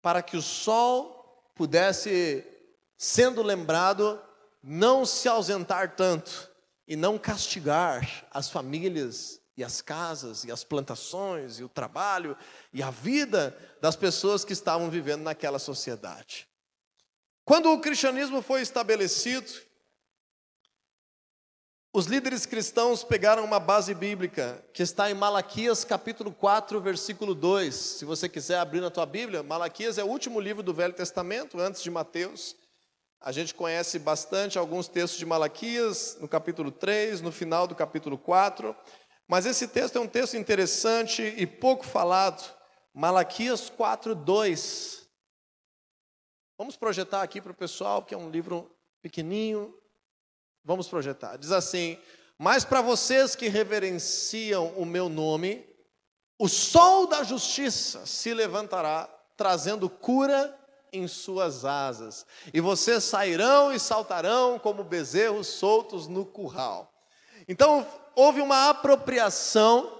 para 0.01 0.21
que 0.21 0.35
o 0.35 0.41
sol 0.41 1.41
pudesse, 1.55 2.45
sendo 2.97 3.41
lembrado, 3.41 4.19
não 4.61 5.05
se 5.05 5.27
ausentar 5.27 5.95
tanto 5.95 6.49
e 6.87 6.95
não 6.95 7.17
castigar 7.17 8.25
as 8.31 8.49
famílias 8.49 9.39
e 9.57 9.63
as 9.63 9.81
casas, 9.81 10.43
e 10.43 10.51
as 10.51 10.63
plantações, 10.63 11.59
e 11.59 11.63
o 11.63 11.69
trabalho, 11.69 12.37
e 12.73 12.83
a 12.83 12.89
vida 12.89 13.57
das 13.81 13.95
pessoas 13.95 14.43
que 14.43 14.53
estavam 14.53 14.89
vivendo 14.89 15.23
naquela 15.23 15.59
sociedade. 15.59 16.47
Quando 17.45 17.71
o 17.71 17.79
cristianismo 17.79 18.41
foi 18.41 18.61
estabelecido, 18.61 19.51
os 21.93 22.07
líderes 22.07 22.45
cristãos 22.45 23.05
pegaram 23.05 23.45
uma 23.45 23.57
base 23.57 23.93
bíblica 23.93 24.61
que 24.73 24.83
está 24.83 25.09
em 25.09 25.13
Malaquias 25.13 25.85
capítulo 25.85 26.29
4, 26.29 26.81
versículo 26.81 27.33
2. 27.33 27.73
Se 27.73 28.03
você 28.03 28.27
quiser 28.27 28.59
abrir 28.59 28.81
na 28.81 28.89
tua 28.89 29.05
Bíblia, 29.05 29.41
Malaquias 29.41 29.97
é 29.97 30.03
o 30.03 30.07
último 30.07 30.41
livro 30.41 30.61
do 30.61 30.73
Velho 30.73 30.93
Testamento, 30.93 31.57
antes 31.57 31.81
de 31.81 31.89
Mateus. 31.89 32.57
A 33.21 33.31
gente 33.31 33.53
conhece 33.53 33.97
bastante 33.97 34.59
alguns 34.59 34.89
textos 34.89 35.17
de 35.17 35.25
Malaquias, 35.25 36.17
no 36.19 36.27
capítulo 36.27 36.69
3, 36.69 37.21
no 37.21 37.31
final 37.31 37.65
do 37.65 37.73
capítulo 37.73 38.17
4. 38.17 38.75
Mas 39.27 39.45
esse 39.45 39.67
texto 39.67 39.97
é 39.97 40.01
um 40.01 40.07
texto 40.07 40.37
interessante 40.37 41.21
e 41.37 41.47
pouco 41.47 41.85
falado. 41.85 42.53
Malaquias 42.93 43.69
4:2. 43.69 45.07
Vamos 46.57 46.75
projetar 46.75 47.21
aqui 47.21 47.41
para 47.41 47.51
o 47.51 47.55
pessoal, 47.55 48.03
que 48.03 48.13
é 48.13 48.17
um 48.17 48.29
livro 48.29 48.71
pequenininho. 49.01 49.77
Vamos 50.63 50.87
projetar. 50.87 51.37
Diz 51.37 51.51
assim: 51.51 51.99
Mas 52.37 52.63
para 52.63 52.81
vocês 52.81 53.35
que 53.35 53.47
reverenciam 53.47 54.69
o 54.77 54.85
meu 54.85 55.09
nome, 55.09 55.67
o 56.37 56.47
sol 56.47 57.07
da 57.07 57.23
justiça 57.23 58.05
se 58.05 58.33
levantará, 58.33 59.09
trazendo 59.35 59.89
cura 59.89 60.57
em 60.93 61.07
suas 61.07 61.65
asas, 61.65 62.25
e 62.53 62.61
vocês 62.61 63.03
sairão 63.03 63.73
e 63.73 63.79
saltarão 63.79 64.57
como 64.57 64.83
bezerros 64.83 65.47
soltos 65.47 66.07
no 66.07 66.25
curral. 66.25 66.93
Então, 67.47 67.85
houve 68.15 68.41
uma 68.41 68.69
apropriação 68.69 69.91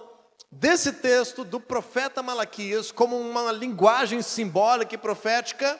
desse 0.50 0.92
texto 0.92 1.44
do 1.44 1.60
profeta 1.60 2.22
Malaquias 2.22 2.90
como 2.90 3.18
uma 3.18 3.52
linguagem 3.52 4.22
simbólica 4.22 4.94
e 4.94 4.98
profética, 4.98 5.78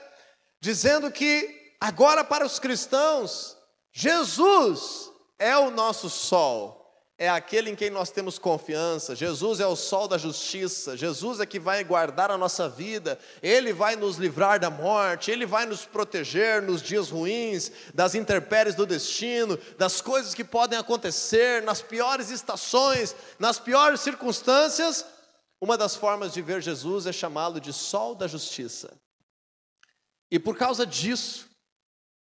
dizendo 0.60 1.10
que 1.10 1.74
agora 1.80 2.22
para 2.22 2.44
os 2.44 2.58
cristãos, 2.58 3.56
Jesus 3.92 5.10
é 5.38 5.56
o 5.56 5.70
nosso 5.70 6.10
sol 6.10 6.75
é 7.18 7.30
aquele 7.30 7.70
em 7.70 7.74
quem 7.74 7.88
nós 7.88 8.10
temos 8.10 8.38
confiança. 8.38 9.16
Jesus 9.16 9.58
é 9.58 9.66
o 9.66 9.74
sol 9.74 10.06
da 10.06 10.18
justiça. 10.18 10.96
Jesus 10.98 11.40
é 11.40 11.46
que 11.46 11.58
vai 11.58 11.82
guardar 11.82 12.30
a 12.30 12.36
nossa 12.36 12.68
vida. 12.68 13.18
Ele 13.42 13.72
vai 13.72 13.96
nos 13.96 14.18
livrar 14.18 14.60
da 14.60 14.68
morte. 14.68 15.30
Ele 15.30 15.46
vai 15.46 15.64
nos 15.64 15.86
proteger 15.86 16.60
nos 16.60 16.82
dias 16.82 17.08
ruins, 17.08 17.72
das 17.94 18.14
intempéries 18.14 18.74
do 18.74 18.84
destino, 18.84 19.56
das 19.78 20.02
coisas 20.02 20.34
que 20.34 20.44
podem 20.44 20.78
acontecer 20.78 21.62
nas 21.62 21.80
piores 21.80 22.28
estações, 22.28 23.16
nas 23.38 23.58
piores 23.58 24.00
circunstâncias. 24.00 25.06
Uma 25.58 25.78
das 25.78 25.96
formas 25.96 26.34
de 26.34 26.42
ver 26.42 26.60
Jesus 26.60 27.06
é 27.06 27.12
chamá-lo 27.12 27.58
de 27.58 27.72
sol 27.72 28.14
da 28.14 28.26
justiça. 28.26 28.92
E 30.30 30.38
por 30.38 30.54
causa 30.54 30.84
disso, 30.84 31.48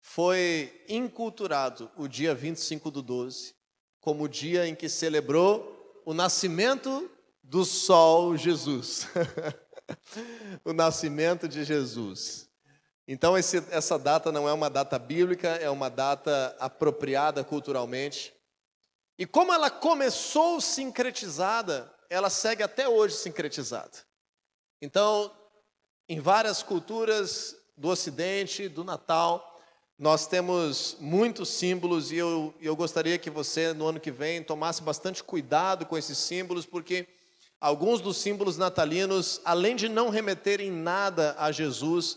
foi 0.03 0.85
inculturado 0.89 1.89
o 1.97 2.09
dia 2.09 2.35
25 2.35 2.91
do 2.91 3.03
12 3.03 3.60
como 4.01 4.25
o 4.25 4.29
dia 4.29 4.67
em 4.67 4.75
que 4.75 4.89
celebrou 4.89 6.03
o 6.05 6.15
nascimento 6.15 7.11
do 7.43 7.65
sol 7.65 8.37
Jesus. 8.37 9.09
o 10.65 10.73
nascimento 10.73 11.49
de 11.49 11.65
Jesus. 11.65 12.49
Então, 13.07 13.37
esse, 13.37 13.57
essa 13.71 13.99
data 13.99 14.31
não 14.31 14.49
é 14.49 14.53
uma 14.53 14.71
data 14.71 14.99
bíblica, 14.99 15.49
é 15.49 15.69
uma 15.69 15.91
data 15.91 16.57
apropriada 16.61 17.43
culturalmente. 17.43 18.33
E 19.19 19.27
como 19.27 19.53
ela 19.53 19.69
começou 19.69 20.61
sincretizada, 20.61 21.93
ela 22.09 22.31
segue 22.31 22.63
até 22.63 22.89
hoje 22.89 23.17
sincretizada. 23.17 23.99
Então, 24.81 25.31
em 26.09 26.21
várias 26.21 26.63
culturas 26.63 27.57
do 27.77 27.89
Ocidente, 27.89 28.69
do 28.69 28.85
Natal, 28.85 29.50
nós 30.01 30.27
temos 30.27 30.97
muitos 30.99 31.51
símbolos 31.51 32.11
e 32.11 32.17
eu, 32.17 32.55
eu 32.59 32.75
gostaria 32.75 33.19
que 33.19 33.29
você, 33.29 33.75
no 33.75 33.87
ano 33.87 34.01
que 34.01 34.11
vem, 34.11 34.43
tomasse 34.43 34.83
bastante 34.83 35.23
cuidado 35.23 35.85
com 35.85 35.95
esses 35.95 36.17
símbolos, 36.17 36.65
porque 36.65 37.07
alguns 37.61 38.01
dos 38.01 38.17
símbolos 38.17 38.57
natalinos, 38.57 39.43
além 39.45 39.77
de 39.77 39.91
não 39.91 40.09
remeterem 40.09 40.71
nada 40.71 41.37
a 41.39 41.53
Jesus, 41.53 42.17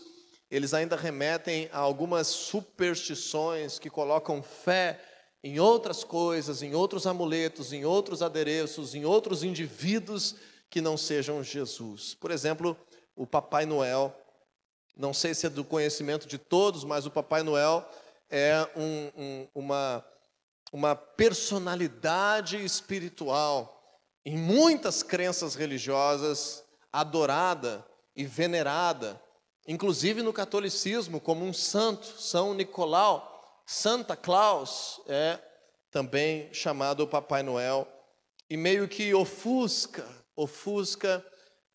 eles 0.50 0.72
ainda 0.72 0.96
remetem 0.96 1.68
a 1.74 1.78
algumas 1.78 2.28
superstições 2.28 3.78
que 3.78 3.90
colocam 3.90 4.42
fé 4.42 4.98
em 5.42 5.60
outras 5.60 6.02
coisas, 6.02 6.62
em 6.62 6.74
outros 6.74 7.06
amuletos, 7.06 7.70
em 7.70 7.84
outros 7.84 8.22
adereços, 8.22 8.94
em 8.94 9.04
outros 9.04 9.44
indivíduos 9.44 10.36
que 10.70 10.80
não 10.80 10.96
sejam 10.96 11.44
Jesus. 11.44 12.14
Por 12.14 12.30
exemplo, 12.30 12.78
o 13.14 13.26
Papai 13.26 13.66
Noel 13.66 14.23
não 14.96 15.12
sei 15.12 15.34
se 15.34 15.46
é 15.46 15.50
do 15.50 15.64
conhecimento 15.64 16.26
de 16.26 16.38
todos, 16.38 16.84
mas 16.84 17.06
o 17.06 17.10
Papai 17.10 17.42
Noel 17.42 17.88
é 18.30 18.68
um, 18.76 19.10
um, 19.16 19.48
uma, 19.54 20.04
uma 20.72 20.94
personalidade 20.96 22.62
espiritual 22.64 23.74
em 24.24 24.36
muitas 24.36 25.02
crenças 25.02 25.54
religiosas, 25.54 26.64
adorada 26.92 27.84
e 28.16 28.24
venerada, 28.24 29.20
inclusive 29.66 30.22
no 30.22 30.32
catolicismo, 30.32 31.20
como 31.20 31.44
um 31.44 31.52
santo, 31.52 32.06
São 32.20 32.54
Nicolau. 32.54 33.62
Santa 33.66 34.16
Claus 34.16 35.00
é 35.06 35.38
também 35.90 36.52
chamado 36.52 37.06
Papai 37.06 37.42
Noel, 37.42 37.86
e 38.48 38.56
meio 38.56 38.88
que 38.88 39.14
ofusca, 39.14 40.06
ofusca, 40.36 41.24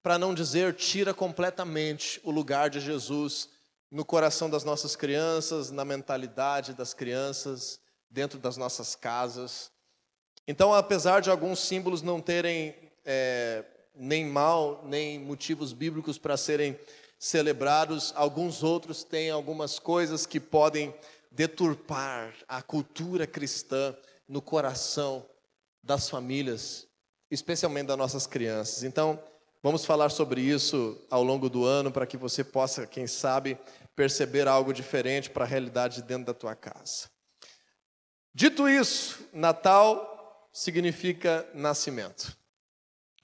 para 0.01 0.17
não 0.17 0.33
dizer 0.33 0.73
tira 0.75 1.13
completamente 1.13 2.19
o 2.23 2.31
lugar 2.31 2.69
de 2.69 2.79
Jesus 2.79 3.49
no 3.91 4.05
coração 4.05 4.49
das 4.49 4.63
nossas 4.63 4.95
crianças, 4.95 5.71
na 5.71 5.83
mentalidade 5.83 6.73
das 6.73 6.93
crianças, 6.93 7.79
dentro 8.09 8.39
das 8.39 8.55
nossas 8.55 8.95
casas. 8.95 9.71
Então, 10.47 10.73
apesar 10.73 11.21
de 11.21 11.29
alguns 11.29 11.59
símbolos 11.59 12.01
não 12.01 12.21
terem 12.21 12.75
é, 13.05 13.63
nem 13.95 14.25
mal, 14.25 14.83
nem 14.85 15.19
motivos 15.19 15.73
bíblicos 15.73 16.17
para 16.17 16.37
serem 16.37 16.79
celebrados, 17.17 18.13
alguns 18.15 18.63
outros 18.63 19.03
têm 19.03 19.29
algumas 19.29 19.77
coisas 19.77 20.25
que 20.25 20.39
podem 20.39 20.93
deturpar 21.31 22.33
a 22.47 22.61
cultura 22.61 23.27
cristã 23.27 23.95
no 24.27 24.41
coração 24.41 25.25
das 25.83 26.09
famílias, 26.09 26.87
especialmente 27.29 27.87
das 27.87 27.97
nossas 27.97 28.25
crianças. 28.25 28.83
Então, 28.83 29.21
vamos 29.61 29.85
falar 29.85 30.09
sobre 30.09 30.41
isso 30.41 30.99
ao 31.09 31.23
longo 31.23 31.49
do 31.49 31.65
ano 31.65 31.91
para 31.91 32.05
que 32.05 32.17
você 32.17 32.43
possa, 32.43 32.87
quem 32.87 33.07
sabe, 33.07 33.57
perceber 33.95 34.47
algo 34.47 34.73
diferente 34.73 35.29
para 35.29 35.43
a 35.43 35.47
realidade 35.47 36.01
dentro 36.01 36.25
da 36.25 36.33
tua 36.33 36.55
casa. 36.55 37.09
Dito 38.33 38.69
isso, 38.69 39.27
Natal 39.33 40.49
significa 40.53 41.47
nascimento. 41.53 42.37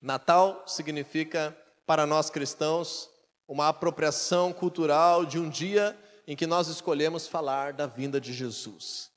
Natal 0.02 0.63
significa, 0.67 1.56
para 1.86 2.06
nós 2.06 2.30
cristãos, 2.30 3.10
uma 3.48 3.69
apropriação 3.69 4.52
cultural 4.52 5.26
de 5.26 5.39
um 5.39 5.50
dia 5.50 5.98
em 6.28 6.36
que 6.36 6.48
nós 6.48 6.67
escolhemos 6.67 7.28
falar 7.28 7.74
da 7.74 7.86
vinda 7.86 8.19
de 8.19 8.34
Jesus. 8.34 9.12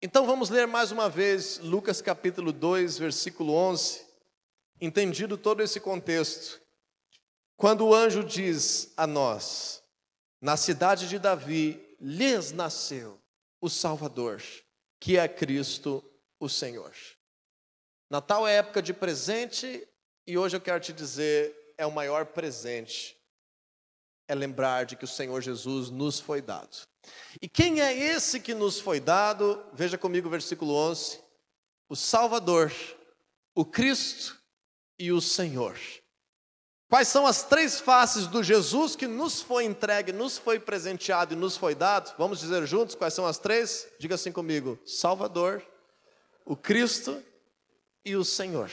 Então 0.00 0.26
vamos 0.26 0.50
ler 0.50 0.66
mais 0.66 0.92
uma 0.92 1.08
vez 1.08 1.58
Lucas 1.58 2.02
capítulo 2.02 2.52
2, 2.52 2.98
versículo 2.98 3.54
11, 3.54 4.04
entendido 4.82 5.38
todo 5.38 5.62
esse 5.62 5.78
contexto. 5.78 6.60
Quando 7.56 7.86
o 7.86 7.94
anjo 7.94 8.24
diz 8.24 8.92
a 8.96 9.06
nós: 9.06 9.80
Na 10.40 10.56
cidade 10.56 11.08
de 11.08 11.20
Davi 11.20 11.96
lhes 12.00 12.50
nasceu 12.50 13.16
o 13.60 13.70
Salvador, 13.70 14.42
que 14.98 15.16
é 15.16 15.28
Cristo 15.28 16.04
o 16.40 16.48
Senhor. 16.48 16.92
Natal 18.10 18.46
é 18.46 18.56
época 18.56 18.82
de 18.82 18.92
presente 18.92 19.88
e 20.26 20.36
hoje 20.36 20.56
eu 20.56 20.60
quero 20.60 20.80
te 20.80 20.92
dizer, 20.92 21.74
é 21.78 21.86
o 21.86 21.92
maior 21.92 22.26
presente. 22.26 23.16
É 24.26 24.34
lembrar 24.34 24.84
de 24.84 24.96
que 24.96 25.04
o 25.04 25.08
Senhor 25.08 25.40
Jesus 25.40 25.90
nos 25.90 26.18
foi 26.18 26.42
dado. 26.42 26.76
E 27.40 27.48
quem 27.48 27.80
é 27.80 27.92
esse 27.92 28.40
que 28.40 28.54
nos 28.54 28.80
foi 28.80 28.98
dado? 28.98 29.64
Veja 29.72 29.96
comigo 29.96 30.26
o 30.26 30.30
versículo 30.30 30.74
11. 30.74 31.20
O 31.88 31.94
Salvador, 31.94 32.72
o 33.54 33.64
Cristo 33.64 34.41
e 34.98 35.12
o 35.12 35.20
Senhor. 35.20 35.78
Quais 36.88 37.08
são 37.08 37.26
as 37.26 37.42
três 37.42 37.80
faces 37.80 38.26
do 38.26 38.42
Jesus 38.42 38.94
que 38.94 39.06
nos 39.06 39.40
foi 39.40 39.64
entregue, 39.64 40.12
nos 40.12 40.36
foi 40.36 40.60
presenteado 40.60 41.32
e 41.32 41.36
nos 41.36 41.56
foi 41.56 41.74
dado? 41.74 42.14
Vamos 42.18 42.38
dizer 42.38 42.66
juntos 42.66 42.94
quais 42.94 43.14
são 43.14 43.26
as 43.26 43.38
três? 43.38 43.88
Diga 43.98 44.14
assim 44.14 44.30
comigo: 44.30 44.78
Salvador, 44.84 45.62
o 46.44 46.54
Cristo 46.54 47.22
e 48.04 48.14
o 48.14 48.24
Senhor. 48.24 48.70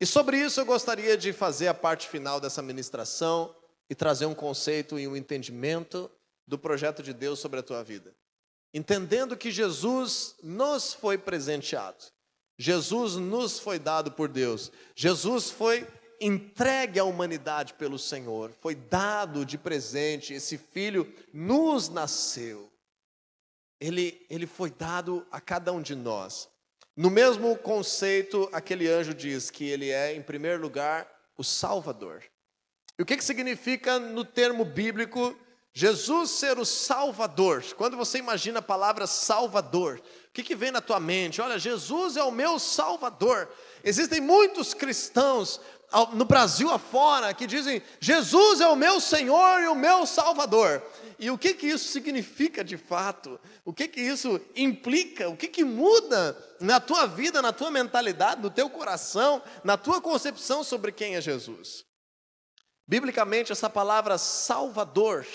E 0.00 0.06
sobre 0.06 0.36
isso 0.38 0.60
eu 0.60 0.64
gostaria 0.66 1.16
de 1.16 1.32
fazer 1.32 1.68
a 1.68 1.74
parte 1.74 2.08
final 2.08 2.40
dessa 2.40 2.62
ministração 2.62 3.54
e 3.90 3.94
trazer 3.94 4.26
um 4.26 4.34
conceito 4.34 4.98
e 4.98 5.08
um 5.08 5.16
entendimento 5.16 6.10
do 6.46 6.58
projeto 6.58 7.02
de 7.02 7.12
Deus 7.12 7.40
sobre 7.40 7.60
a 7.60 7.62
tua 7.62 7.82
vida. 7.82 8.14
Entendendo 8.74 9.36
que 9.36 9.50
Jesus 9.50 10.36
nos 10.42 10.94
foi 10.94 11.18
presenteado, 11.18 12.04
Jesus 12.62 13.16
nos 13.16 13.58
foi 13.58 13.78
dado 13.78 14.12
por 14.12 14.28
Deus, 14.28 14.70
Jesus 14.94 15.50
foi 15.50 15.86
entregue 16.20 17.00
à 17.00 17.04
humanidade 17.04 17.74
pelo 17.74 17.98
Senhor, 17.98 18.52
foi 18.60 18.74
dado 18.74 19.44
de 19.44 19.58
presente, 19.58 20.34
esse 20.34 20.56
filho 20.56 21.12
nos 21.32 21.88
nasceu 21.88 22.72
ele, 23.82 24.24
ele 24.30 24.46
foi 24.46 24.70
dado 24.70 25.26
a 25.32 25.40
cada 25.40 25.72
um 25.72 25.82
de 25.82 25.96
nós. 25.96 26.48
No 26.96 27.10
mesmo 27.10 27.56
conceito, 27.56 28.48
aquele 28.52 28.88
anjo 28.88 29.12
diz 29.12 29.50
que 29.50 29.64
ele 29.64 29.90
é, 29.90 30.14
em 30.14 30.22
primeiro 30.22 30.62
lugar, 30.62 31.10
o 31.36 31.42
Salvador. 31.42 32.22
E 32.96 33.02
o 33.02 33.06
que, 33.06 33.16
que 33.16 33.24
significa 33.24 33.98
no 33.98 34.24
termo 34.24 34.64
bíblico 34.64 35.36
Jesus 35.72 36.30
ser 36.30 36.58
o 36.60 36.64
Salvador? 36.64 37.64
Quando 37.76 37.96
você 37.96 38.18
imagina 38.18 38.60
a 38.60 38.62
palavra 38.62 39.06
Salvador, 39.08 40.00
o 40.32 40.34
que, 40.34 40.42
que 40.42 40.56
vem 40.56 40.70
na 40.70 40.80
tua 40.80 40.98
mente? 40.98 41.42
Olha, 41.42 41.58
Jesus 41.58 42.16
é 42.16 42.22
o 42.22 42.30
meu 42.30 42.58
Salvador. 42.58 43.50
Existem 43.84 44.18
muitos 44.18 44.72
cristãos 44.72 45.60
no 46.14 46.24
Brasil 46.24 46.70
afora 46.70 47.34
que 47.34 47.46
dizem: 47.46 47.82
Jesus 48.00 48.62
é 48.62 48.66
o 48.66 48.74
meu 48.74 48.98
Senhor 48.98 49.62
e 49.62 49.68
o 49.68 49.74
meu 49.74 50.06
Salvador. 50.06 50.82
E 51.18 51.30
o 51.30 51.36
que 51.36 51.52
que 51.52 51.66
isso 51.66 51.92
significa 51.92 52.64
de 52.64 52.78
fato? 52.78 53.38
O 53.62 53.74
que 53.74 53.86
que 53.86 54.00
isso 54.00 54.40
implica? 54.56 55.28
O 55.28 55.36
que 55.36 55.48
que 55.48 55.64
muda 55.64 56.34
na 56.58 56.80
tua 56.80 57.04
vida, 57.04 57.42
na 57.42 57.52
tua 57.52 57.70
mentalidade, 57.70 58.40
no 58.40 58.48
teu 58.48 58.70
coração, 58.70 59.42
na 59.62 59.76
tua 59.76 60.00
concepção 60.00 60.64
sobre 60.64 60.92
quem 60.92 61.14
é 61.14 61.20
Jesus? 61.20 61.84
Biblicamente, 62.88 63.52
essa 63.52 63.68
palavra 63.68 64.16
Salvador 64.16 65.26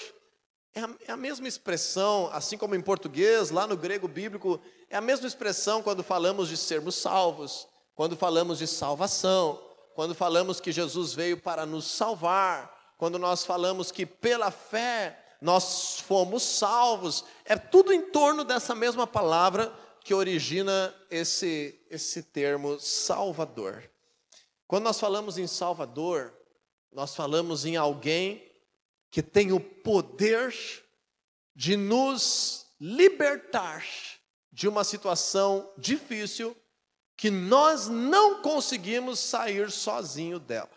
é 0.78 0.84
a, 0.84 0.90
é 1.08 1.12
a 1.12 1.18
mesma 1.18 1.48
expressão, 1.48 2.30
assim 2.32 2.58
como 2.58 2.76
em 2.76 2.82
português, 2.82 3.50
lá 3.50 3.66
no 3.66 3.76
grego 3.76 4.08
bíblico, 4.08 4.62
é 4.90 4.96
a 4.96 5.02
mesma 5.02 5.28
expressão 5.28 5.82
quando 5.82 6.04
falamos 6.04 6.48
de 6.50 6.56
sermos 6.56 6.96
salvos, 6.96 7.68
quando 7.96 8.16
falamos 8.16 8.60
de 8.60 8.68
salvação, 8.68 9.60
quando 9.96 10.14
falamos 10.14 10.62
que 10.62 10.72
Jesus 10.72 11.14
veio 11.14 11.38
para 11.38 11.66
nos 11.66 11.86
salvar, 11.86 12.94
quando 12.98 13.18
nós 13.18 13.44
falamos 13.44 13.92
que 13.92 14.06
pela 14.06 14.52
fé 14.52 15.20
nós 15.42 16.00
fomos 16.00 16.44
salvos. 16.44 17.26
É 17.44 17.56
tudo 17.56 17.92
em 17.92 18.12
torno 18.12 18.44
dessa 18.44 18.76
mesma 18.76 19.08
palavra 19.08 19.74
que 20.04 20.14
origina 20.14 20.94
esse, 21.10 21.80
esse 21.90 22.22
termo 22.22 22.80
Salvador. 22.80 23.90
Quando 24.68 24.84
nós 24.84 25.00
falamos 25.00 25.38
em 25.38 25.48
Salvador, 25.48 26.34
nós 26.92 27.16
falamos 27.16 27.66
em 27.66 27.76
alguém 27.76 28.47
que 29.18 29.24
tem 29.24 29.52
o 29.52 29.60
poder 29.60 30.56
de 31.56 31.76
nos 31.76 32.68
libertar 32.80 33.84
de 34.52 34.68
uma 34.68 34.84
situação 34.84 35.74
difícil 35.76 36.56
que 37.16 37.32
nós 37.32 37.88
não 37.88 38.44
conseguimos 38.44 39.18
sair 39.18 39.72
sozinho 39.72 40.38
dela. 40.38 40.70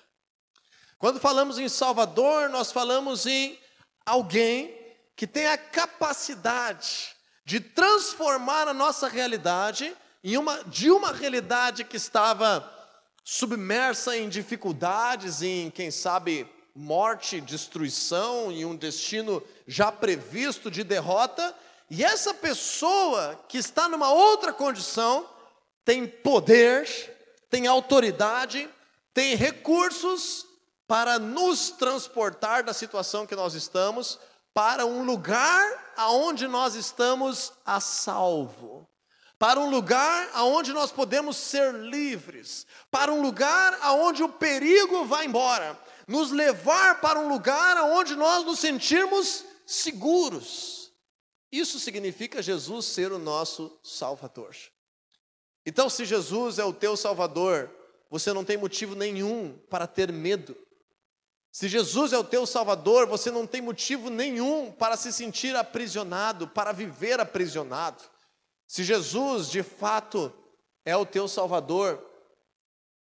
Quando 0.96 1.20
falamos 1.20 1.58
em 1.58 1.68
Salvador, 1.68 2.48
nós 2.48 2.72
falamos 2.72 3.26
em 3.26 3.58
alguém 4.06 4.74
que 5.14 5.26
tem 5.26 5.46
a 5.46 5.58
capacidade 5.58 7.14
de 7.44 7.60
transformar 7.60 8.66
a 8.66 8.72
nossa 8.72 9.06
realidade 9.06 9.94
em 10.24 10.38
uma, 10.38 10.64
de 10.64 10.90
uma 10.90 11.12
realidade 11.12 11.84
que 11.84 11.98
estava 11.98 12.66
submersa 13.22 14.16
em 14.16 14.30
dificuldades, 14.30 15.42
em, 15.42 15.70
quem 15.70 15.90
sabe, 15.90 16.48
morte, 16.74 17.40
destruição, 17.40 18.50
em 18.50 18.64
um 18.64 18.76
destino 18.76 19.42
já 19.66 19.90
previsto 19.90 20.70
de 20.70 20.84
derrota, 20.84 21.54
e 21.90 22.04
essa 22.04 22.32
pessoa 22.32 23.38
que 23.48 23.58
está 23.58 23.88
numa 23.88 24.12
outra 24.12 24.52
condição 24.52 25.28
tem 25.84 26.06
poder, 26.06 26.86
tem 27.50 27.66
autoridade, 27.66 28.68
tem 29.12 29.34
recursos 29.34 30.46
para 30.86 31.18
nos 31.18 31.70
transportar 31.70 32.62
da 32.62 32.72
situação 32.72 33.26
que 33.26 33.34
nós 33.34 33.54
estamos 33.54 34.18
para 34.52 34.84
um 34.84 35.04
lugar 35.04 35.92
aonde 35.96 36.46
nós 36.48 36.74
estamos 36.74 37.52
a 37.64 37.80
salvo, 37.80 38.88
para 39.38 39.60
um 39.60 39.70
lugar 39.70 40.28
aonde 40.34 40.72
nós 40.72 40.90
podemos 40.90 41.36
ser 41.36 41.72
livres, 41.74 42.66
para 42.90 43.12
um 43.12 43.22
lugar 43.22 43.78
aonde 43.82 44.22
o 44.22 44.28
perigo 44.28 45.04
vai 45.04 45.26
embora, 45.26 45.78
nos 46.06 46.30
levar 46.30 47.00
para 47.00 47.18
um 47.18 47.28
lugar 47.28 47.76
aonde 47.76 48.16
nós 48.16 48.44
nos 48.44 48.58
sentirmos 48.58 49.44
seguros. 49.66 50.92
Isso 51.50 51.78
significa 51.78 52.42
Jesus 52.42 52.86
ser 52.86 53.12
o 53.12 53.18
nosso 53.18 53.78
Salvador. 53.82 54.56
Então, 55.66 55.90
se 55.90 56.04
Jesus 56.04 56.58
é 56.58 56.64
o 56.64 56.72
teu 56.72 56.96
Salvador, 56.96 57.70
você 58.08 58.32
não 58.32 58.44
tem 58.44 58.56
motivo 58.56 58.94
nenhum 58.94 59.58
para 59.68 59.86
ter 59.86 60.12
medo 60.12 60.56
se 61.52 61.68
Jesus 61.68 62.12
é 62.12 62.18
o 62.18 62.24
teu 62.24 62.46
Salvador, 62.46 63.06
você 63.06 63.30
não 63.30 63.46
tem 63.46 63.60
motivo 63.60 64.08
nenhum 64.08 64.70
para 64.70 64.96
se 64.96 65.12
sentir 65.12 65.56
aprisionado, 65.56 66.46
para 66.46 66.70
viver 66.70 67.18
aprisionado. 67.18 68.04
Se 68.68 68.84
Jesus 68.84 69.50
de 69.50 69.62
fato 69.62 70.32
é 70.84 70.96
o 70.96 71.04
teu 71.04 71.26
Salvador, 71.26 72.00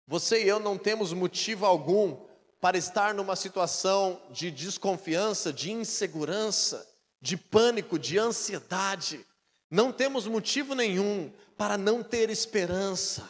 você 0.08 0.44
e 0.44 0.48
eu 0.48 0.60
não 0.60 0.78
temos 0.78 1.12
motivo 1.12 1.66
algum 1.66 2.24
para 2.66 2.80
estar 2.80 3.14
numa 3.14 3.36
situação 3.36 4.20
de 4.32 4.50
desconfiança, 4.50 5.54
de 5.54 5.72
insegurança, 5.72 6.84
de 7.22 7.38
pânico, 7.38 8.00
de 8.00 8.18
ansiedade. 8.18 9.24
Não 9.70 9.92
temos 9.92 10.26
motivo 10.26 10.74
nenhum 10.74 11.32
para 11.56 11.78
não 11.78 12.02
ter 12.02 12.32
esperança. 12.32 13.24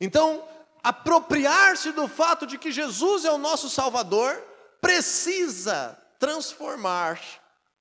Então, 0.00 0.48
apropriar-se 0.84 1.90
do 1.90 2.06
fato 2.06 2.46
de 2.46 2.58
que 2.58 2.70
Jesus 2.70 3.24
é 3.24 3.32
o 3.32 3.38
nosso 3.38 3.68
Salvador 3.68 4.40
precisa 4.80 6.00
transformar 6.20 7.20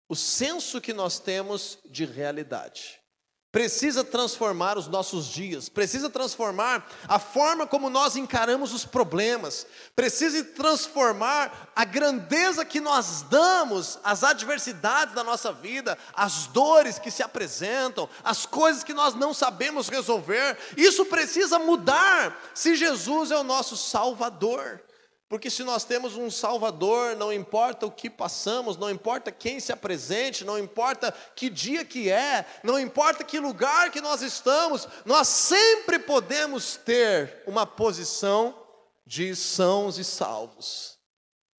o 0.10 0.15
senso 0.15 0.82
que 0.82 0.91
nós 0.91 1.19
temos 1.19 1.77
de 1.86 2.04
realidade 2.04 2.99
precisa 3.51 4.03
transformar 4.03 4.77
os 4.77 4.87
nossos 4.87 5.25
dias, 5.25 5.67
precisa 5.67 6.09
transformar 6.09 6.89
a 7.05 7.19
forma 7.19 7.67
como 7.67 7.89
nós 7.89 8.15
encaramos 8.15 8.73
os 8.73 8.85
problemas, 8.85 9.67
precisa 9.93 10.41
transformar 10.43 11.71
a 11.75 11.83
grandeza 11.83 12.63
que 12.63 12.79
nós 12.79 13.23
damos 13.23 13.99
às 14.03 14.23
adversidades 14.23 15.13
da 15.13 15.23
nossa 15.23 15.51
vida, 15.51 15.97
às 16.13 16.47
dores 16.47 16.97
que 16.97 17.11
se 17.11 17.21
apresentam, 17.21 18.07
às 18.23 18.45
coisas 18.45 18.85
que 18.85 18.93
nós 18.93 19.15
não 19.15 19.33
sabemos 19.33 19.89
resolver. 19.89 20.57
Isso 20.77 21.05
precisa 21.05 21.59
mudar 21.59 22.39
se 22.53 22.75
Jesus 22.75 23.31
é 23.31 23.37
o 23.37 23.43
nosso 23.43 23.75
Salvador. 23.75 24.81
Porque 25.32 25.50
se 25.50 25.63
nós 25.63 25.86
temos 25.86 26.17
um 26.17 26.30
Salvador, 26.30 27.15
não 27.15 27.32
importa 27.32 27.86
o 27.86 27.91
que 27.91 28.10
passamos, 28.10 28.76
não 28.76 28.89
importa 28.91 29.32
quem 29.32 29.62
se 29.62 29.72
apresente, 29.72 30.44
não 30.44 30.60
importa 30.60 31.10
que 31.34 31.50
dia 31.50 31.86
que 31.86 32.12
é, 32.12 32.46
não 32.62 32.78
importa 32.78 33.24
que 33.24 33.39
lugar 33.39 33.91
que 33.91 34.02
nós 34.02 34.22
estamos, 34.22 34.86
nós 35.06 35.30
sempre 35.30 36.00
podemos 36.00 36.76
ter 36.76 37.44
uma 37.48 37.65
posição 37.65 38.54
de 39.08 39.34
sãos 39.34 39.98
e 39.98 40.04
salvos. 40.04 40.98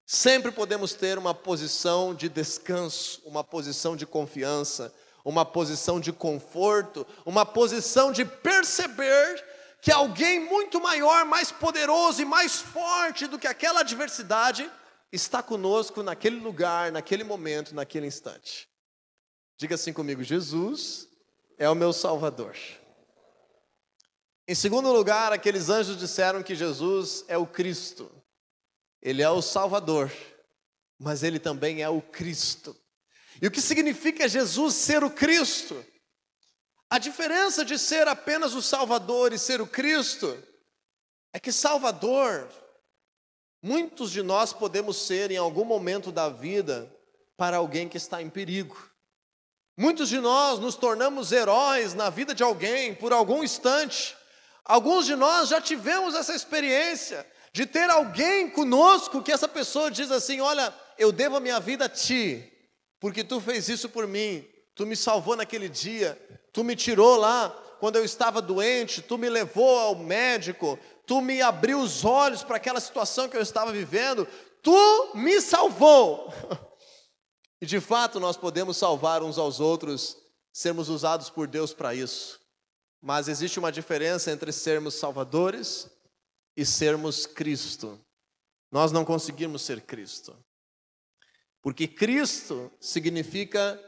Sempre 0.05 0.51
podemos 0.51 0.93
ter 0.93 1.17
uma 1.17 1.33
posição 1.33 2.13
de 2.13 2.29
descanso, 2.29 3.23
uma 3.25 3.43
posição 3.43 3.95
de 3.95 4.05
confiança, 4.05 4.93
uma 5.25 5.43
posição 5.43 5.99
de 5.99 6.13
conforto, 6.13 7.07
uma 7.25 7.43
posição 7.43 8.11
de 8.11 8.23
perceber 8.23 9.43
que 9.83 9.91
alguém 9.91 10.39
muito 10.39 10.79
maior, 10.79 11.25
mais 11.25 11.51
poderoso 11.51 12.21
e 12.21 12.25
mais 12.25 12.61
forte 12.61 13.27
do 13.27 13.37
que 13.37 13.45
aquela 13.45 13.81
adversidade 13.81 14.71
está 15.11 15.43
conosco 15.43 16.01
naquele 16.01 16.37
lugar, 16.37 16.89
naquele 16.89 17.25
momento, 17.25 17.75
naquele 17.75 18.07
instante. 18.07 18.69
Diga 19.57 19.75
assim 19.75 19.91
comigo: 19.91 20.23
Jesus 20.23 21.09
é 21.57 21.69
o 21.69 21.75
meu 21.75 21.91
Salvador. 21.91 22.55
Em 24.47 24.55
segundo 24.55 24.89
lugar, 24.89 25.33
aqueles 25.33 25.67
anjos 25.67 25.97
disseram 25.97 26.41
que 26.41 26.55
Jesus 26.55 27.25
é 27.27 27.37
o 27.37 27.45
Cristo. 27.45 28.09
Ele 29.01 29.21
é 29.21 29.29
o 29.29 29.41
Salvador, 29.41 30.09
mas 30.97 31.23
ele 31.23 31.39
também 31.39 31.81
é 31.81 31.89
o 31.89 32.01
Cristo. 32.01 32.73
E 33.41 33.47
o 33.47 33.51
que 33.51 33.59
significa 33.59 34.29
Jesus 34.29 34.75
ser 34.75 35.03
o 35.03 35.09
Cristo? 35.09 35.85
A 36.93 36.99
diferença 36.99 37.65
de 37.65 37.79
ser 37.79 38.07
apenas 38.07 38.53
o 38.53 38.61
Salvador 38.61 39.33
e 39.33 39.39
ser 39.39 39.59
o 39.59 39.65
Cristo 39.65 40.37
é 41.33 41.39
que 41.39 41.51
Salvador, 41.51 42.47
muitos 43.63 44.11
de 44.11 44.21
nós 44.21 44.53
podemos 44.53 44.97
ser 44.97 45.31
em 45.31 45.37
algum 45.37 45.65
momento 45.65 46.11
da 46.11 46.29
vida 46.29 46.95
para 47.35 47.57
alguém 47.57 47.89
que 47.89 47.97
está 47.97 48.21
em 48.21 48.29
perigo. 48.29 48.77
Muitos 49.75 50.07
de 50.07 50.19
nós 50.19 50.59
nos 50.59 50.75
tornamos 50.75 51.31
heróis 51.31 51.95
na 51.95 52.11
vida 52.11 52.35
de 52.35 52.43
alguém 52.43 52.93
por 52.93 53.11
algum 53.11 53.43
instante. 53.43 54.15
Alguns 54.63 55.07
de 55.07 55.15
nós 55.15 55.49
já 55.49 55.59
tivemos 55.59 56.13
essa 56.13 56.35
experiência 56.35 57.27
de 57.51 57.65
ter 57.65 57.89
alguém 57.89 58.51
conosco 58.51 59.23
que 59.23 59.31
essa 59.31 59.47
pessoa 59.47 59.89
diz 59.89 60.11
assim: 60.11 60.41
Olha, 60.41 60.71
eu 60.99 61.11
devo 61.11 61.37
a 61.37 61.39
minha 61.39 61.59
vida 61.59 61.85
a 61.85 61.89
ti, 61.89 62.53
porque 62.99 63.23
tu 63.23 63.41
fez 63.41 63.67
isso 63.67 63.89
por 63.89 64.05
mim, 64.05 64.47
tu 64.75 64.85
me 64.85 64.95
salvou 64.95 65.35
naquele 65.35 65.67
dia, 65.67 66.15
Tu 66.53 66.63
me 66.63 66.75
tirou 66.75 67.17
lá 67.17 67.49
quando 67.79 67.97
eu 67.97 68.05
estava 68.05 68.41
doente, 68.41 69.01
tu 69.01 69.17
me 69.17 69.29
levou 69.29 69.77
ao 69.77 69.95
médico, 69.95 70.79
tu 71.05 71.19
me 71.19 71.41
abriu 71.41 71.81
os 71.81 72.05
olhos 72.05 72.43
para 72.43 72.55
aquela 72.55 72.79
situação 72.79 73.27
que 73.27 73.35
eu 73.35 73.41
estava 73.41 73.73
vivendo, 73.73 74.25
tu 74.61 75.11
me 75.15 75.41
salvou. 75.41 76.31
E 77.61 77.65
de 77.65 77.79
fato 77.79 78.19
nós 78.19 78.35
podemos 78.35 78.75
salvar 78.75 79.23
uns 79.23 79.37
aos 79.37 79.61
outros, 79.61 80.17
sermos 80.51 80.89
usados 80.89 81.29
por 81.29 81.47
Deus 81.47 81.73
para 81.73 81.95
isso. 81.95 82.41
Mas 83.01 83.29
existe 83.29 83.57
uma 83.57 83.71
diferença 83.71 84.29
entre 84.31 84.51
sermos 84.51 84.95
salvadores 84.95 85.89
e 86.57 86.65
sermos 86.65 87.25
Cristo. 87.25 87.97
Nós 88.69 88.91
não 88.91 89.05
conseguimos 89.05 89.61
ser 89.61 89.79
Cristo. 89.79 90.37
Porque 91.61 91.87
Cristo 91.87 92.69
significa 92.81 93.79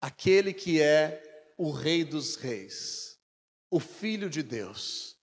aquele 0.00 0.54
que 0.54 0.80
é 0.80 1.31
o 1.62 1.70
Rei 1.70 2.02
dos 2.02 2.34
Reis, 2.34 3.16
o 3.70 3.78
Filho 3.78 4.28
de 4.28 4.42
Deus, 4.42 5.16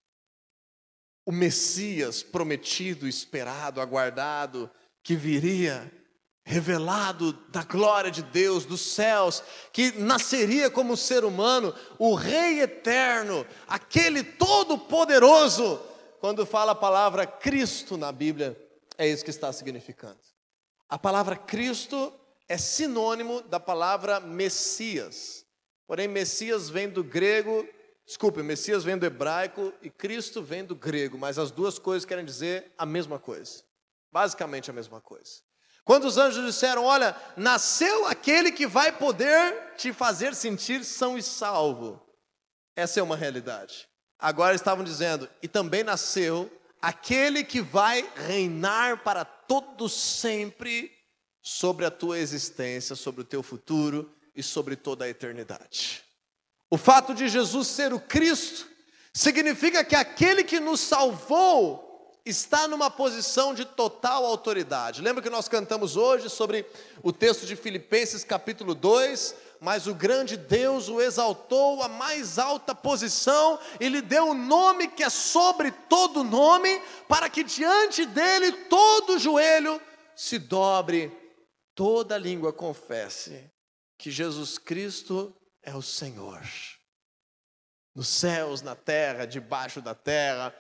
o 1.26 1.34
Messias 1.34 2.24
prometido, 2.24 3.10
esperado, 3.10 3.82
aguardado, 3.82 4.72
que 5.04 5.18
viria 5.18 5.92
revelado 6.46 7.34
da 7.50 7.64
glória 7.64 8.10
de 8.10 8.24
Deus, 8.24 8.64
dos 8.64 8.80
céus, 8.80 9.44
que 9.74 9.92
nasceria 10.00 10.70
como 10.70 10.96
ser 10.96 11.26
humano, 11.26 11.76
o 11.98 12.16
Rei 12.16 12.62
eterno, 12.62 13.46
aquele 13.68 14.24
todo-poderoso. 14.24 15.78
Quando 16.22 16.46
fala 16.46 16.72
a 16.72 16.76
palavra 16.76 17.28
Cristo 17.28 17.98
na 17.98 18.14
Bíblia, 18.14 18.58
é 18.98 19.06
isso 19.06 19.26
que 19.26 19.30
está 19.30 19.52
significando. 19.52 20.22
A 20.88 20.98
palavra 20.98 21.36
Cristo 21.36 22.14
é 22.48 22.58
sinônimo 22.58 23.42
da 23.42 23.60
palavra 23.60 24.22
Messias. 24.22 25.49
Porém, 25.90 26.08
Messias 26.08 26.70
vem 26.70 26.88
do 26.88 27.04
grego, 27.04 27.68
desculpe, 28.06 28.44
Messias 28.44 28.84
vem 28.84 28.96
do 28.96 29.08
hebraico 29.08 29.74
e 29.82 29.90
Cristo 29.90 30.40
vem 30.40 30.64
do 30.64 30.76
grego, 30.76 31.18
mas 31.18 31.40
as 31.40 31.50
duas 31.50 31.80
coisas 31.80 32.06
querem 32.06 32.24
dizer 32.24 32.72
a 32.78 32.86
mesma 32.86 33.18
coisa. 33.18 33.64
Basicamente 34.12 34.70
a 34.70 34.74
mesma 34.74 35.02
coisa. 35.02 35.42
Quando 35.84 36.04
os 36.04 36.20
anjos 36.20 36.46
disseram: 36.46 36.84
Olha, 36.84 37.16
nasceu 37.36 38.06
aquele 38.06 38.52
que 38.52 38.68
vai 38.68 38.96
poder 38.96 39.74
te 39.78 39.92
fazer 39.92 40.36
sentir 40.36 40.86
são 40.86 41.18
e 41.18 41.24
salvo. 41.24 42.00
Essa 42.76 43.00
é 43.00 43.04
uma 43.04 43.16
realidade. 43.16 43.88
Agora 44.20 44.54
estavam 44.54 44.84
dizendo: 44.84 45.28
E 45.42 45.48
também 45.48 45.84
nasceu 45.84 46.52
aquele 46.80 47.44
que 47.44 47.62
vai 47.62 48.08
reinar 48.16 49.04
para 49.04 49.26
todo 49.26 49.90
sempre 49.90 50.92
sobre 51.42 51.84
a 51.84 51.90
tua 51.90 52.20
existência, 52.20 52.96
sobre 52.96 53.22
o 53.22 53.26
teu 53.26 53.42
futuro 53.42 54.16
e 54.36 54.44
sobre 54.44 54.76
toda 54.76 55.06
a 55.06 55.10
eternidade. 55.10 56.04
O 56.70 56.78
fato 56.78 57.14
de 57.14 57.28
Jesus 57.28 57.68
ser 57.68 57.94
o 57.94 58.00
Cristo 58.00 58.68
significa 59.14 59.84
que 59.84 59.96
aquele 59.96 60.44
que 60.44 60.60
nos 60.60 60.80
salvou 60.80 61.90
está 62.26 62.68
numa 62.68 62.92
posição 62.92 63.54
de 63.54 63.66
total 63.66 64.26
autoridade. 64.26 65.02
Lembra 65.02 65.24
que 65.24 65.30
nós 65.30 65.48
cantamos 65.48 65.98
hoje 65.98 66.30
sobre 66.30 66.66
o 67.02 67.12
texto 67.12 67.46
de 67.46 67.56
Filipenses 67.56 68.24
capítulo 68.24 68.76
2, 68.76 69.36
mas 69.60 69.88
o 69.88 69.96
grande 69.96 70.38
Deus 70.38 70.90
o 70.90 71.02
exaltou 71.02 71.82
à 71.82 71.88
mais 71.88 72.38
alta 72.38 72.76
posição 72.76 73.60
e 73.80 73.90
lhe 73.90 74.02
deu 74.02 74.28
o 74.28 74.32
um 74.32 74.46
nome 74.46 74.88
que 74.90 75.04
é 75.04 75.10
sobre 75.10 75.72
todo 75.72 76.24
nome, 76.24 76.82
para 77.08 77.30
que 77.30 77.44
diante 77.44 78.06
dele 78.06 78.52
todo 78.52 79.18
joelho 79.18 79.82
se 80.16 80.38
dobre, 80.38 81.12
toda 81.74 82.18
língua 82.18 82.54
confesse 82.54 83.50
que 84.00 84.10
Jesus 84.10 84.58
Cristo 84.58 85.36
é 85.62 85.76
o 85.76 85.82
Senhor. 85.82 86.42
Nos 87.94 88.08
céus, 88.08 88.62
na 88.62 88.74
terra, 88.74 89.26
debaixo 89.26 89.82
da 89.82 89.94
terra, 89.94 90.56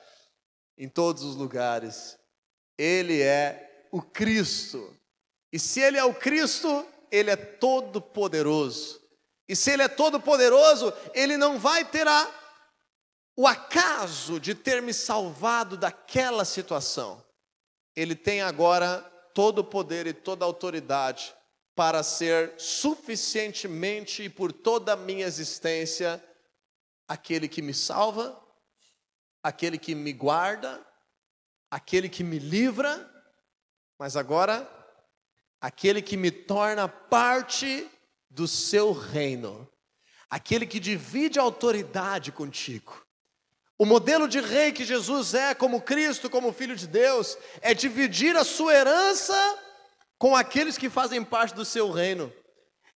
em 0.77 0.89
todos 0.89 1.23
os 1.23 1.37
lugares. 1.37 2.19
Ele 2.77 3.21
é 3.21 3.87
o 3.93 4.01
Cristo. 4.01 4.93
E 5.53 5.57
se 5.57 5.79
ele 5.79 5.97
é 5.97 6.03
o 6.03 6.13
Cristo, 6.13 6.85
ele 7.09 7.31
é 7.31 7.37
todo 7.37 8.01
poderoso. 8.01 9.01
E 9.47 9.55
se 9.55 9.71
ele 9.71 9.83
é 9.83 9.87
todo 9.87 10.19
poderoso, 10.19 10.93
ele 11.13 11.37
não 11.37 11.57
vai 11.57 11.85
ter 11.85 12.07
a, 12.09 12.29
o 13.37 13.47
acaso 13.47 14.37
de 14.37 14.53
ter 14.53 14.81
me 14.81 14.93
salvado 14.93 15.77
daquela 15.77 16.43
situação. 16.43 17.23
Ele 17.95 18.15
tem 18.15 18.41
agora 18.41 18.99
todo 19.33 19.59
o 19.59 19.63
poder 19.63 20.07
e 20.07 20.13
toda 20.13 20.43
a 20.43 20.47
autoridade 20.47 21.38
para 21.79 22.03
ser 22.03 22.55
suficientemente 22.57 24.23
e 24.23 24.29
por 24.29 24.51
toda 24.51 24.91
a 24.91 24.97
minha 24.97 25.25
existência 25.25 26.21
aquele 27.07 27.47
que 27.47 27.61
me 27.61 27.73
salva, 27.73 28.37
aquele 29.41 29.77
que 29.77 29.95
me 29.95 30.11
guarda, 30.11 30.85
aquele 31.71 32.09
que 32.09 32.21
me 32.21 32.37
livra, 32.37 33.09
mas 33.97 34.17
agora 34.17 34.69
aquele 35.61 36.01
que 36.01 36.17
me 36.17 36.29
torna 36.29 36.85
parte 36.89 37.89
do 38.29 38.45
seu 38.45 38.91
reino, 38.91 39.65
aquele 40.29 40.67
que 40.67 40.81
divide 40.81 41.39
a 41.39 41.43
autoridade 41.43 42.29
contigo. 42.29 43.07
O 43.77 43.85
modelo 43.85 44.27
de 44.27 44.41
rei 44.41 44.73
que 44.73 44.83
Jesus 44.83 45.33
é, 45.33 45.55
como 45.55 45.81
Cristo, 45.81 46.29
como 46.29 46.51
Filho 46.51 46.75
de 46.75 46.87
Deus, 46.87 47.37
é 47.61 47.73
dividir 47.73 48.35
a 48.35 48.43
sua 48.43 48.73
herança 48.73 49.68
com 50.19 50.35
aqueles 50.35 50.77
que 50.77 50.89
fazem 50.89 51.23
parte 51.23 51.55
do 51.55 51.65
seu 51.65 51.89
reino, 51.89 52.31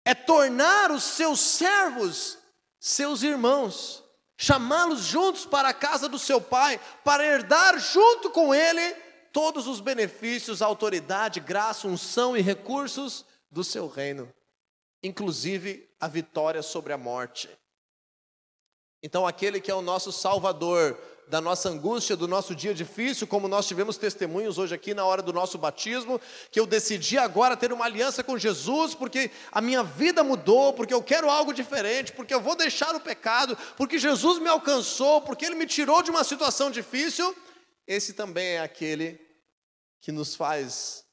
é 0.06 0.14
tornar 0.14 0.92
os 0.92 1.04
seus 1.04 1.40
servos 1.40 2.38
seus 2.78 3.24
irmãos, 3.24 4.04
chamá-los 4.38 5.06
juntos 5.06 5.46
para 5.46 5.70
a 5.70 5.74
casa 5.74 6.10
do 6.10 6.20
seu 6.20 6.42
pai, 6.42 6.78
para 7.02 7.26
herdar 7.26 7.80
junto 7.80 8.30
com 8.30 8.54
ele 8.54 8.94
todos 9.32 9.68
os 9.68 9.80
benefícios, 9.80 10.62
autoridade, 10.62 11.40
graça, 11.40 11.88
unção 11.88 12.36
e 12.36 12.42
recursos 12.42 13.26
do 13.50 13.64
seu 13.64 13.88
reino, 13.88 14.30
inclusive 15.02 15.90
a 15.98 16.10
vitória 16.10 16.62
sobre 16.62 16.92
a 16.92 16.98
morte. 16.98 17.50
Então, 19.02 19.26
aquele 19.26 19.62
que 19.62 19.72
é 19.72 19.76
o 19.76 19.82
nosso 19.82 20.12
Salvador, 20.12 21.00
da 21.28 21.42
nossa 21.42 21.70
angústia, 21.70 22.16
do 22.16 22.28
nosso 22.28 22.56
dia 22.56 22.74
difícil, 22.74 23.26
como 23.26 23.48
nós 23.48 23.68
tivemos 23.68 23.98
testemunhos 23.98 24.58
hoje 24.58 24.76
aqui 24.76 24.94
na 24.94 25.06
hora 25.06 25.22
do 25.22 25.34
nosso 25.34 25.58
batismo, 25.58 26.20
que 26.52 26.60
eu 26.60 26.66
decidi 26.66 27.18
agora 27.18 27.58
ter 27.58 27.72
uma 27.72 27.86
aliança 27.86 28.24
com 28.24 28.38
Jesus, 28.38 28.94
porque 28.94 29.32
a 29.52 29.62
minha 29.62 29.84
vida 29.84 30.24
mudou, 30.24 30.74
porque 30.74 30.94
eu 30.94 31.02
quero 31.02 31.30
algo 31.30 31.54
diferente, 31.54 32.12
porque 32.12 32.34
eu 32.34 32.42
vou 32.42 32.56
deixar 32.56 32.96
o 32.96 33.00
pecado, 33.00 33.58
porque 33.76 33.98
Jesus 33.98 34.40
me 34.40 34.50
alcançou, 34.50 35.22
porque 35.22 35.46
Ele 35.46 35.56
me 35.56 35.66
tirou 35.66 36.02
de 36.04 36.12
uma 36.12 36.24
situação 36.24 36.70
difícil. 36.70 37.36
Esse 37.88 38.14
também 38.14 38.56
é 38.56 38.62
aquele 38.62 39.20
que 40.02 40.12
nos 40.12 40.36
faz 40.36 41.04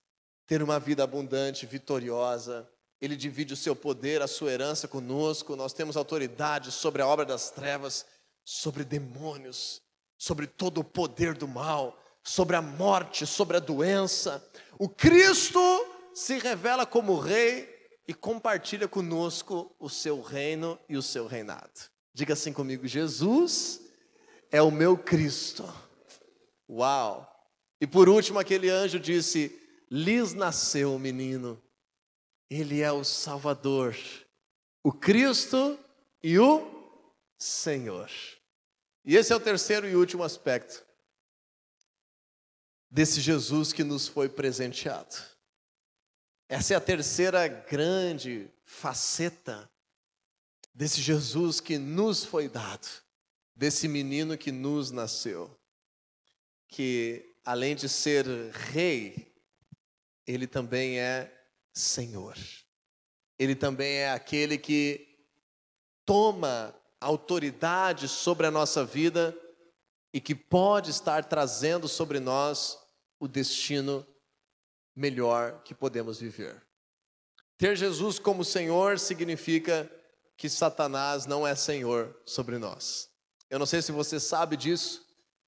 ter 0.47 0.63
uma 0.63 0.81
vida 0.81 1.05
abundante, 1.05 1.65
vitoriosa. 1.65 2.69
Ele 3.01 3.17
divide 3.17 3.55
o 3.55 3.57
seu 3.57 3.75
poder, 3.75 4.21
a 4.21 4.27
sua 4.27 4.51
herança 4.51 4.89
conosco. 4.89 5.57
Nós 5.57 5.73
temos 5.73 5.97
autoridade 5.97 6.73
sobre 6.73 7.01
a 7.01 7.07
obra 7.07 7.25
das 7.25 7.51
trevas, 7.51 8.05
sobre 8.45 8.85
demônios, 8.85 9.81
sobre 10.21 10.47
todo 10.47 10.83
o 10.83 10.85
poder 10.85 11.33
do 11.33 11.49
mal, 11.49 11.99
sobre 12.23 12.55
a 12.55 12.61
morte, 12.61 13.27
sobre 13.27 13.57
a 13.57 13.61
doença. 13.61 14.47
O 14.79 14.87
Cristo 14.87 15.59
se 16.13 16.39
revela 16.39 16.85
como 16.85 17.19
Rei 17.19 17.67
e 18.07 18.13
compartilha 18.13 18.87
conosco 18.87 19.75
o 19.79 19.89
seu 19.89 20.21
reino 20.21 20.79
e 20.87 20.99
o 20.99 21.03
seu 21.03 21.27
reinado. 21.27 21.89
Diga 22.13 22.35
assim 22.35 22.53
comigo: 22.53 22.87
Jesus 22.87 23.81
é 24.51 24.61
o 24.61 24.71
meu 24.71 24.99
Cristo. 24.99 25.65
Uau! 26.69 27.27
E 27.81 27.87
por 27.87 28.07
último, 28.07 28.39
aquele 28.39 28.69
anjo 28.69 29.01
disse: 29.01 29.59
Lhes 29.91 30.35
nasceu 30.35 30.95
o 30.95 30.99
menino, 30.99 31.59
ele 32.51 32.83
é 32.83 32.93
o 32.93 33.05
Salvador, 33.05 33.97
o 34.85 34.93
Cristo 34.93 35.79
e 36.23 36.39
o 36.39 37.01
Senhor. 37.39 38.11
E 39.11 39.17
esse 39.17 39.33
é 39.33 39.37
o 39.37 39.41
terceiro 39.41 39.89
e 39.89 39.97
último 39.97 40.23
aspecto 40.23 40.87
desse 42.89 43.21
Jesus 43.21 43.73
que 43.73 43.83
nos 43.83 44.07
foi 44.07 44.29
presenteado. 44.29 45.17
Essa 46.49 46.75
é 46.75 46.77
a 46.77 46.81
terceira 46.81 47.49
grande 47.49 48.49
faceta 48.65 49.69
desse 50.73 51.03
Jesus 51.03 51.59
que 51.59 51.77
nos 51.77 52.25
foi 52.25 52.49
dado, 52.49 52.87
desse 53.53 53.89
menino 53.89 54.39
que 54.39 54.53
nos 54.53 54.93
nasceu, 54.93 55.59
que 56.69 57.35
além 57.45 57.75
de 57.75 57.89
ser 57.89 58.25
rei, 58.53 59.35
ele 60.25 60.47
também 60.47 61.01
é 61.01 61.37
Senhor. 61.73 62.39
Ele 63.37 63.57
também 63.57 63.93
é 63.93 64.13
aquele 64.13 64.57
que 64.57 65.19
toma 66.07 66.80
autoridade 67.01 68.09
sobre 68.09 68.47
a 68.47 68.51
nossa 68.51 68.85
vida 68.85 69.37
e 70.13 70.21
que 70.21 70.35
pode 70.35 70.91
estar 70.91 71.25
trazendo 71.25 71.89
sobre 71.89 72.21
nós 72.21 72.79
o 73.19 73.27
destino 73.27 74.07
melhor 74.95 75.63
que 75.63 75.75
podemos 75.75 76.21
viver. 76.21 76.61
Ter 77.57 77.77
Jesus 77.77 78.19
como 78.19 78.45
Senhor 78.45 78.99
significa 78.99 79.91
que 80.37 80.49
Satanás 80.49 81.27
não 81.27 81.47
é 81.47 81.55
Senhor 81.55 82.19
sobre 82.25 82.59
nós. 82.59 83.09
Eu 83.49 83.59
não 83.59 83.67
sei 83.67 83.83
se 83.83 83.93
você 83.93 84.19
sabe 84.19 84.57
disso, 84.57 85.05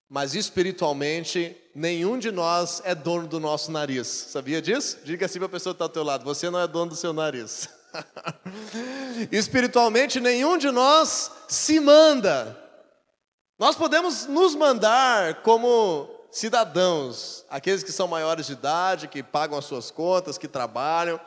mas 0.09 0.35
espiritualmente 0.35 1.57
nenhum 1.75 2.19
de 2.19 2.31
nós 2.31 2.83
é 2.85 2.95
dono 2.95 3.27
do 3.27 3.41
nosso 3.41 3.71
nariz. 3.71 4.07
Sabia 4.07 4.61
disso? 4.61 4.99
Diga 5.05 5.25
assim 5.25 5.39
para 5.39 5.47
a 5.47 5.51
pessoa 5.51 5.73
que 5.73 5.77
está 5.77 5.87
ao 5.87 5.89
teu 5.89 6.03
lado: 6.03 6.25
você 6.25 6.51
não 6.51 6.61
é 6.61 6.69
dono 6.69 6.91
do 6.91 6.97
seu 6.97 7.13
nariz. 7.13 7.69
Espiritualmente, 9.31 10.21
nenhum 10.21 10.57
de 10.57 10.71
nós 10.71 11.31
se 11.49 11.81
manda. 11.81 12.59
Nós 13.59 13.77
podemos 13.77 14.27
nos 14.27 14.55
mandar 14.55 15.43
como 15.43 16.09
cidadãos, 16.31 17.45
aqueles 17.51 17.83
que 17.83 17.93
são 17.93 18.09
maiores 18.09 18.47
de 18.47 18.55
idade, 18.55 19.07
que 19.07 19.23
pagam 19.23 19.59
as 19.59 19.67
suas 19.67 19.91
contas, 19.91 20.39
que 20.39 20.49
trabalham, 20.49 21.21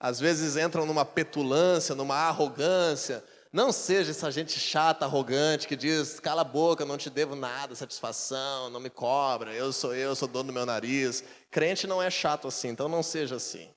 às 0.00 0.20
vezes 0.20 0.56
entram 0.56 0.84
numa 0.84 1.04
petulância, 1.04 1.94
numa 1.94 2.16
arrogância. 2.16 3.24
Não 3.50 3.72
seja 3.72 4.10
essa 4.10 4.30
gente 4.30 4.58
chata, 4.60 5.06
arrogante, 5.06 5.66
que 5.66 5.76
diz: 5.76 6.20
cala 6.20 6.42
a 6.42 6.44
boca, 6.44 6.84
não 6.84 6.98
te 6.98 7.08
devo 7.08 7.34
nada, 7.34 7.74
satisfação, 7.74 8.68
não 8.68 8.80
me 8.80 8.90
cobra, 8.90 9.54
eu 9.54 9.72
sou 9.72 9.94
eu, 9.94 10.14
sou 10.14 10.28
dono 10.28 10.48
do 10.48 10.52
meu 10.52 10.66
nariz. 10.66 11.24
Crente 11.50 11.86
não 11.86 12.02
é 12.02 12.10
chato 12.10 12.48
assim, 12.48 12.68
então 12.68 12.88
não 12.88 13.02
seja 13.02 13.36
assim. 13.36 13.70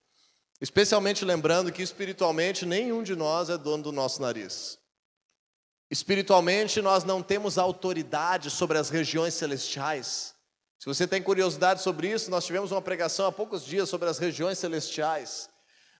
Especialmente 0.61 1.25
lembrando 1.25 1.71
que 1.71 1.81
espiritualmente 1.81 2.67
nenhum 2.67 3.01
de 3.01 3.15
nós 3.15 3.49
é 3.49 3.57
dono 3.57 3.81
do 3.81 3.91
nosso 3.91 4.21
nariz. 4.21 4.77
Espiritualmente 5.89 6.79
nós 6.81 7.03
não 7.03 7.23
temos 7.23 7.57
autoridade 7.57 8.51
sobre 8.51 8.77
as 8.77 8.89
regiões 8.89 9.33
celestiais. 9.33 10.35
Se 10.79 10.85
você 10.85 11.07
tem 11.07 11.21
curiosidade 11.21 11.81
sobre 11.81 12.11
isso, 12.11 12.29
nós 12.29 12.45
tivemos 12.45 12.71
uma 12.71 12.81
pregação 12.81 13.25
há 13.25 13.31
poucos 13.31 13.65
dias 13.65 13.89
sobre 13.89 14.07
as 14.07 14.19
regiões 14.19 14.59
celestiais. 14.59 15.49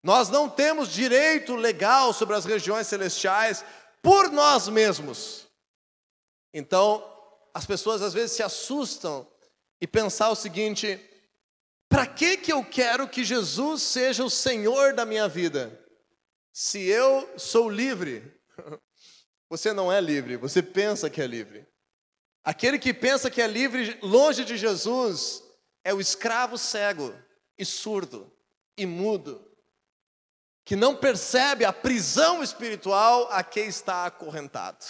Nós 0.04 0.30
não 0.30 0.48
temos 0.48 0.90
direito 0.90 1.56
legal 1.56 2.14
sobre 2.14 2.36
as 2.36 2.46
regiões 2.46 2.88
celestiais 2.88 3.66
por 4.02 4.32
nós 4.32 4.68
mesmos. 4.68 5.48
Então, 6.54 7.04
as 7.54 7.66
pessoas 7.66 8.02
às 8.02 8.14
vezes 8.14 8.32
se 8.32 8.44
assustam 8.44 9.28
e 9.80 9.88
pensar 9.88 10.30
o 10.30 10.36
seguinte: 10.36 11.00
para 11.92 12.08
que 12.08 12.38
que 12.38 12.54
eu 12.54 12.64
quero 12.64 13.06
que 13.06 13.22
Jesus 13.22 13.82
seja 13.82 14.24
o 14.24 14.30
Senhor 14.30 14.94
da 14.94 15.06
minha 15.06 15.28
vida? 15.28 15.78
Se 16.54 16.80
eu 16.80 17.30
sou 17.38 17.70
livre. 17.70 18.34
Você 19.50 19.74
não 19.74 19.92
é 19.92 20.00
livre, 20.00 20.38
você 20.38 20.64
pensa 20.64 21.10
que 21.10 21.22
é 21.22 21.28
livre. 21.28 21.68
Aquele 22.42 22.80
que 22.80 22.94
pensa 22.94 23.30
que 23.30 23.42
é 23.42 23.48
livre 23.48 24.00
longe 24.02 24.46
de 24.46 24.56
Jesus 24.56 25.44
é 25.84 25.94
o 25.94 26.00
escravo 26.00 26.58
cego 26.58 27.14
e 27.58 27.66
surdo 27.66 28.32
e 28.78 28.86
mudo, 28.86 29.46
que 30.64 30.78
não 30.78 30.96
percebe 30.96 31.66
a 31.66 31.74
prisão 31.74 32.42
espiritual 32.42 33.28
a 33.30 33.44
que 33.44 33.60
está 33.60 34.06
acorrentado. 34.06 34.86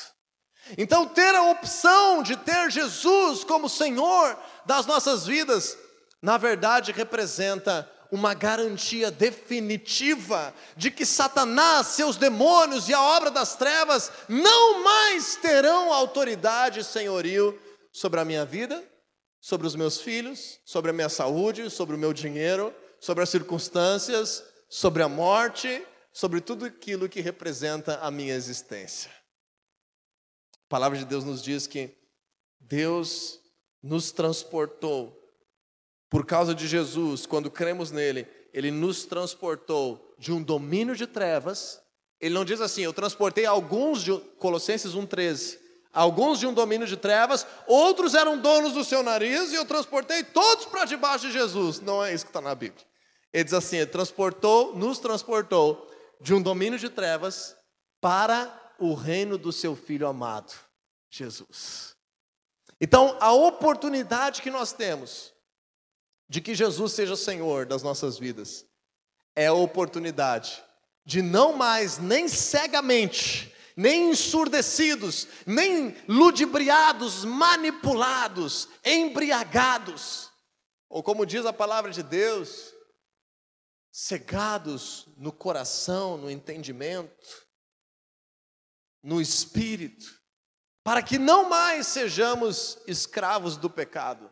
Então, 0.78 1.08
ter 1.08 1.34
a 1.34 1.50
opção 1.50 2.22
de 2.22 2.38
ter 2.38 2.70
Jesus 2.70 3.44
como 3.44 3.68
Senhor 3.68 4.38
das 4.64 4.86
nossas 4.86 5.26
vidas 5.26 5.76
na 6.22 6.38
verdade 6.38 6.92
representa 6.92 7.90
uma 8.12 8.34
garantia 8.34 9.10
definitiva 9.10 10.54
de 10.76 10.92
que 10.92 11.06
Satanás, 11.06 11.88
seus 11.88 12.18
demônios 12.18 12.90
e 12.90 12.94
a 12.94 13.02
obra 13.02 13.32
das 13.32 13.56
trevas 13.56 14.12
não 14.28 14.84
mais 14.84 15.38
terão 15.38 15.94
autoridade 15.94 16.82
e 16.82 16.84
senhorio 16.84 17.58
sobre 17.92 18.20
a 18.20 18.26
minha 18.26 18.46
vida, 18.46 18.84
sobre 19.40 19.66
os 19.66 19.76
meus 19.76 20.00
filhos, 20.00 20.60
sobre 20.66 20.92
a 20.92 20.94
minha 20.94 21.10
saúde, 21.10 21.70
sobre 21.70 21.96
o 21.96 22.00
meu 22.00 22.12
dinheiro, 22.12 22.76
sobre 23.00 23.24
as 23.24 23.30
circunstâncias, 23.30 24.44
sobre 24.70 25.02
a 25.02 25.10
morte, 25.10 25.84
sobre 26.12 26.42
tudo 26.42 26.66
aquilo 26.66 27.08
que 27.08 27.22
representa 27.22 27.98
a 28.02 28.12
minha 28.12 28.36
existência. 28.36 29.10
A 30.66 30.70
palavra 30.70 30.98
de 30.98 31.06
Deus 31.06 31.24
nos 31.24 31.42
diz 31.42 31.66
que 31.66 31.98
Deus 32.60 33.40
nos 33.82 34.12
transportou 34.12 35.21
por 36.12 36.26
causa 36.26 36.54
de 36.54 36.68
Jesus, 36.68 37.26
quando 37.26 37.50
cremos 37.50 37.90
nele, 37.90 38.28
ele 38.54 38.70
nos 38.70 39.06
transportou 39.06 40.14
de 40.20 40.34
um 40.34 40.44
domínio 40.44 40.94
de 40.94 41.08
trevas. 41.08 41.82
Ele 42.20 42.36
não 42.36 42.44
diz 42.44 42.60
assim, 42.60 42.82
eu 42.82 42.92
transportei 42.92 43.46
alguns 43.46 44.04
de 44.04 44.20
Colossenses 44.38 44.94
1:13, 44.94 45.58
alguns 45.94 46.38
de 46.38 46.46
um 46.46 46.54
domínio 46.54 46.86
de 46.86 46.98
trevas, 46.98 47.48
outros 47.66 48.14
eram 48.14 48.38
donos 48.38 48.74
do 48.74 48.84
seu 48.84 49.02
nariz 49.02 49.54
e 49.54 49.56
eu 49.56 49.64
transportei 49.64 50.22
todos 50.22 50.66
para 50.66 50.84
debaixo 50.84 51.28
de 51.28 51.32
Jesus. 51.32 51.80
Não 51.80 52.04
é 52.04 52.14
isso 52.14 52.26
que 52.26 52.30
está 52.30 52.42
na 52.42 52.54
Bíblia. 52.54 52.86
Ele 53.32 53.46
diz 53.46 53.54
assim, 53.54 53.78
ele 53.78 53.86
transportou, 53.86 54.76
nos 54.76 55.00
transportou 55.00 55.90
de 56.20 56.34
um 56.34 56.42
domínio 56.42 56.78
de 56.78 56.90
trevas 56.90 57.56
para 58.02 58.74
o 58.78 58.94
reino 58.94 59.38
do 59.38 59.54
seu 59.54 59.78
filho 59.78 60.06
amado, 60.06 60.52
Jesus. 61.10 61.96
Então, 62.82 63.16
a 63.22 63.32
oportunidade 63.32 64.42
que 64.42 64.52
nós 64.52 64.74
temos 64.74 65.32
de 66.32 66.40
que 66.40 66.56
Jesus 66.56 66.94
seja 66.94 67.18
Senhor 67.18 67.66
das 67.66 67.84
nossas 67.84 68.18
vidas, 68.18 68.66
é 69.36 69.48
a 69.48 69.54
oportunidade 69.54 70.64
de 71.06 71.22
não 71.22 71.52
mais, 71.52 71.98
nem 71.98 72.30
cegamente, 72.30 73.54
nem 73.76 74.12
ensurdecidos, 74.12 75.28
nem 75.46 75.94
ludibriados, 76.08 77.26
manipulados, 77.26 78.70
embriagados, 78.86 80.32
ou 80.88 81.04
como 81.04 81.26
diz 81.26 81.46
a 81.46 81.52
palavra 81.52 81.92
de 81.92 82.02
Deus, 82.02 82.74
cegados 83.92 85.10
no 85.18 85.34
coração, 85.34 86.16
no 86.16 86.32
entendimento, 86.32 87.46
no 89.04 89.20
espírito, 89.20 90.06
para 90.82 91.04
que 91.04 91.20
não 91.20 91.50
mais 91.50 91.88
sejamos 91.88 92.78
escravos 92.88 93.58
do 93.58 93.70
pecado, 93.70 94.31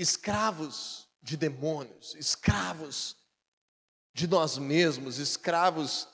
escravos 0.00 1.06
de 1.22 1.36
demônios, 1.36 2.14
escravos 2.14 3.16
de 4.14 4.26
nós 4.26 4.56
mesmos, 4.56 5.18
escravos 5.18 6.08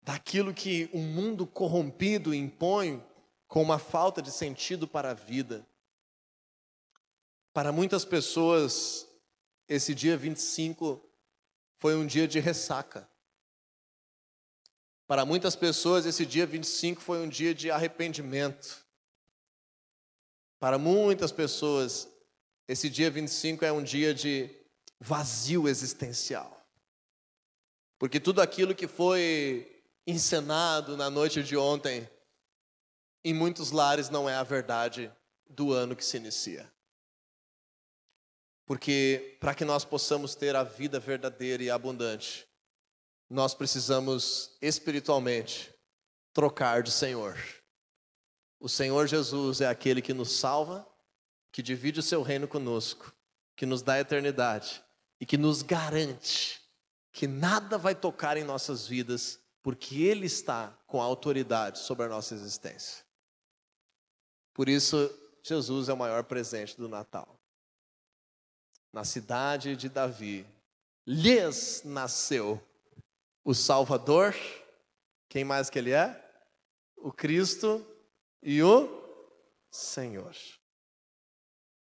daquilo 0.00 0.54
que 0.54 0.88
o 0.92 0.98
um 0.98 1.02
mundo 1.02 1.46
corrompido 1.46 2.32
impõe 2.32 3.04
com 3.48 3.60
uma 3.62 3.80
falta 3.80 4.22
de 4.22 4.30
sentido 4.30 4.86
para 4.86 5.10
a 5.10 5.14
vida. 5.14 5.66
Para 7.52 7.72
muitas 7.72 8.04
pessoas, 8.04 9.08
esse 9.68 9.92
dia 9.92 10.16
25 10.16 11.04
foi 11.78 11.96
um 11.96 12.06
dia 12.06 12.28
de 12.28 12.38
ressaca. 12.38 13.08
Para 15.08 15.26
muitas 15.26 15.56
pessoas, 15.56 16.06
esse 16.06 16.24
dia 16.24 16.46
25 16.46 17.00
foi 17.00 17.18
um 17.18 17.28
dia 17.28 17.52
de 17.52 17.72
arrependimento. 17.72 18.86
Para 20.60 20.78
muitas 20.78 21.32
pessoas, 21.32 22.08
esse 22.70 22.88
dia 22.88 23.10
25 23.10 23.64
é 23.64 23.72
um 23.72 23.82
dia 23.82 24.14
de 24.14 24.48
vazio 25.00 25.66
existencial. 25.66 26.64
Porque 27.98 28.20
tudo 28.20 28.40
aquilo 28.40 28.76
que 28.76 28.86
foi 28.86 29.82
encenado 30.06 30.96
na 30.96 31.10
noite 31.10 31.42
de 31.42 31.56
ontem, 31.56 32.08
em 33.24 33.34
muitos 33.34 33.72
lares 33.72 34.08
não 34.08 34.28
é 34.30 34.36
a 34.36 34.44
verdade 34.44 35.12
do 35.48 35.72
ano 35.72 35.96
que 35.96 36.04
se 36.04 36.16
inicia. 36.16 36.72
Porque 38.64 39.36
para 39.40 39.52
que 39.52 39.64
nós 39.64 39.84
possamos 39.84 40.36
ter 40.36 40.54
a 40.54 40.62
vida 40.62 41.00
verdadeira 41.00 41.64
e 41.64 41.70
abundante, 41.70 42.46
nós 43.28 43.52
precisamos 43.52 44.56
espiritualmente 44.62 45.74
trocar 46.32 46.84
de 46.84 46.92
Senhor. 46.92 47.36
O 48.60 48.68
Senhor 48.68 49.08
Jesus 49.08 49.60
é 49.60 49.66
aquele 49.66 50.00
que 50.00 50.14
nos 50.14 50.38
salva, 50.38 50.88
que 51.52 51.62
divide 51.62 52.00
o 52.00 52.02
seu 52.02 52.22
reino 52.22 52.46
conosco, 52.46 53.12
que 53.56 53.66
nos 53.66 53.82
dá 53.82 53.94
a 53.94 54.00
eternidade 54.00 54.82
e 55.20 55.26
que 55.26 55.36
nos 55.36 55.62
garante 55.62 56.60
que 57.12 57.26
nada 57.26 57.76
vai 57.76 57.94
tocar 57.94 58.36
em 58.36 58.44
nossas 58.44 58.86
vidas, 58.86 59.40
porque 59.62 60.02
Ele 60.02 60.26
está 60.26 60.68
com 60.86 61.00
a 61.00 61.04
autoridade 61.04 61.80
sobre 61.80 62.06
a 62.06 62.08
nossa 62.08 62.34
existência. 62.34 63.04
Por 64.54 64.68
isso, 64.68 65.10
Jesus 65.42 65.88
é 65.88 65.92
o 65.92 65.96
maior 65.96 66.24
presente 66.24 66.76
do 66.76 66.88
Natal 66.88 67.40
na 68.92 69.04
cidade 69.04 69.76
de 69.76 69.88
Davi, 69.88 70.46
lhes 71.06 71.82
nasceu 71.84 72.60
o 73.44 73.54
Salvador. 73.54 74.34
Quem 75.28 75.44
mais 75.44 75.70
que 75.70 75.78
ele 75.78 75.92
é? 75.92 76.20
O 76.96 77.12
Cristo 77.12 77.86
e 78.42 78.62
o 78.62 78.88
Senhor. 79.70 80.34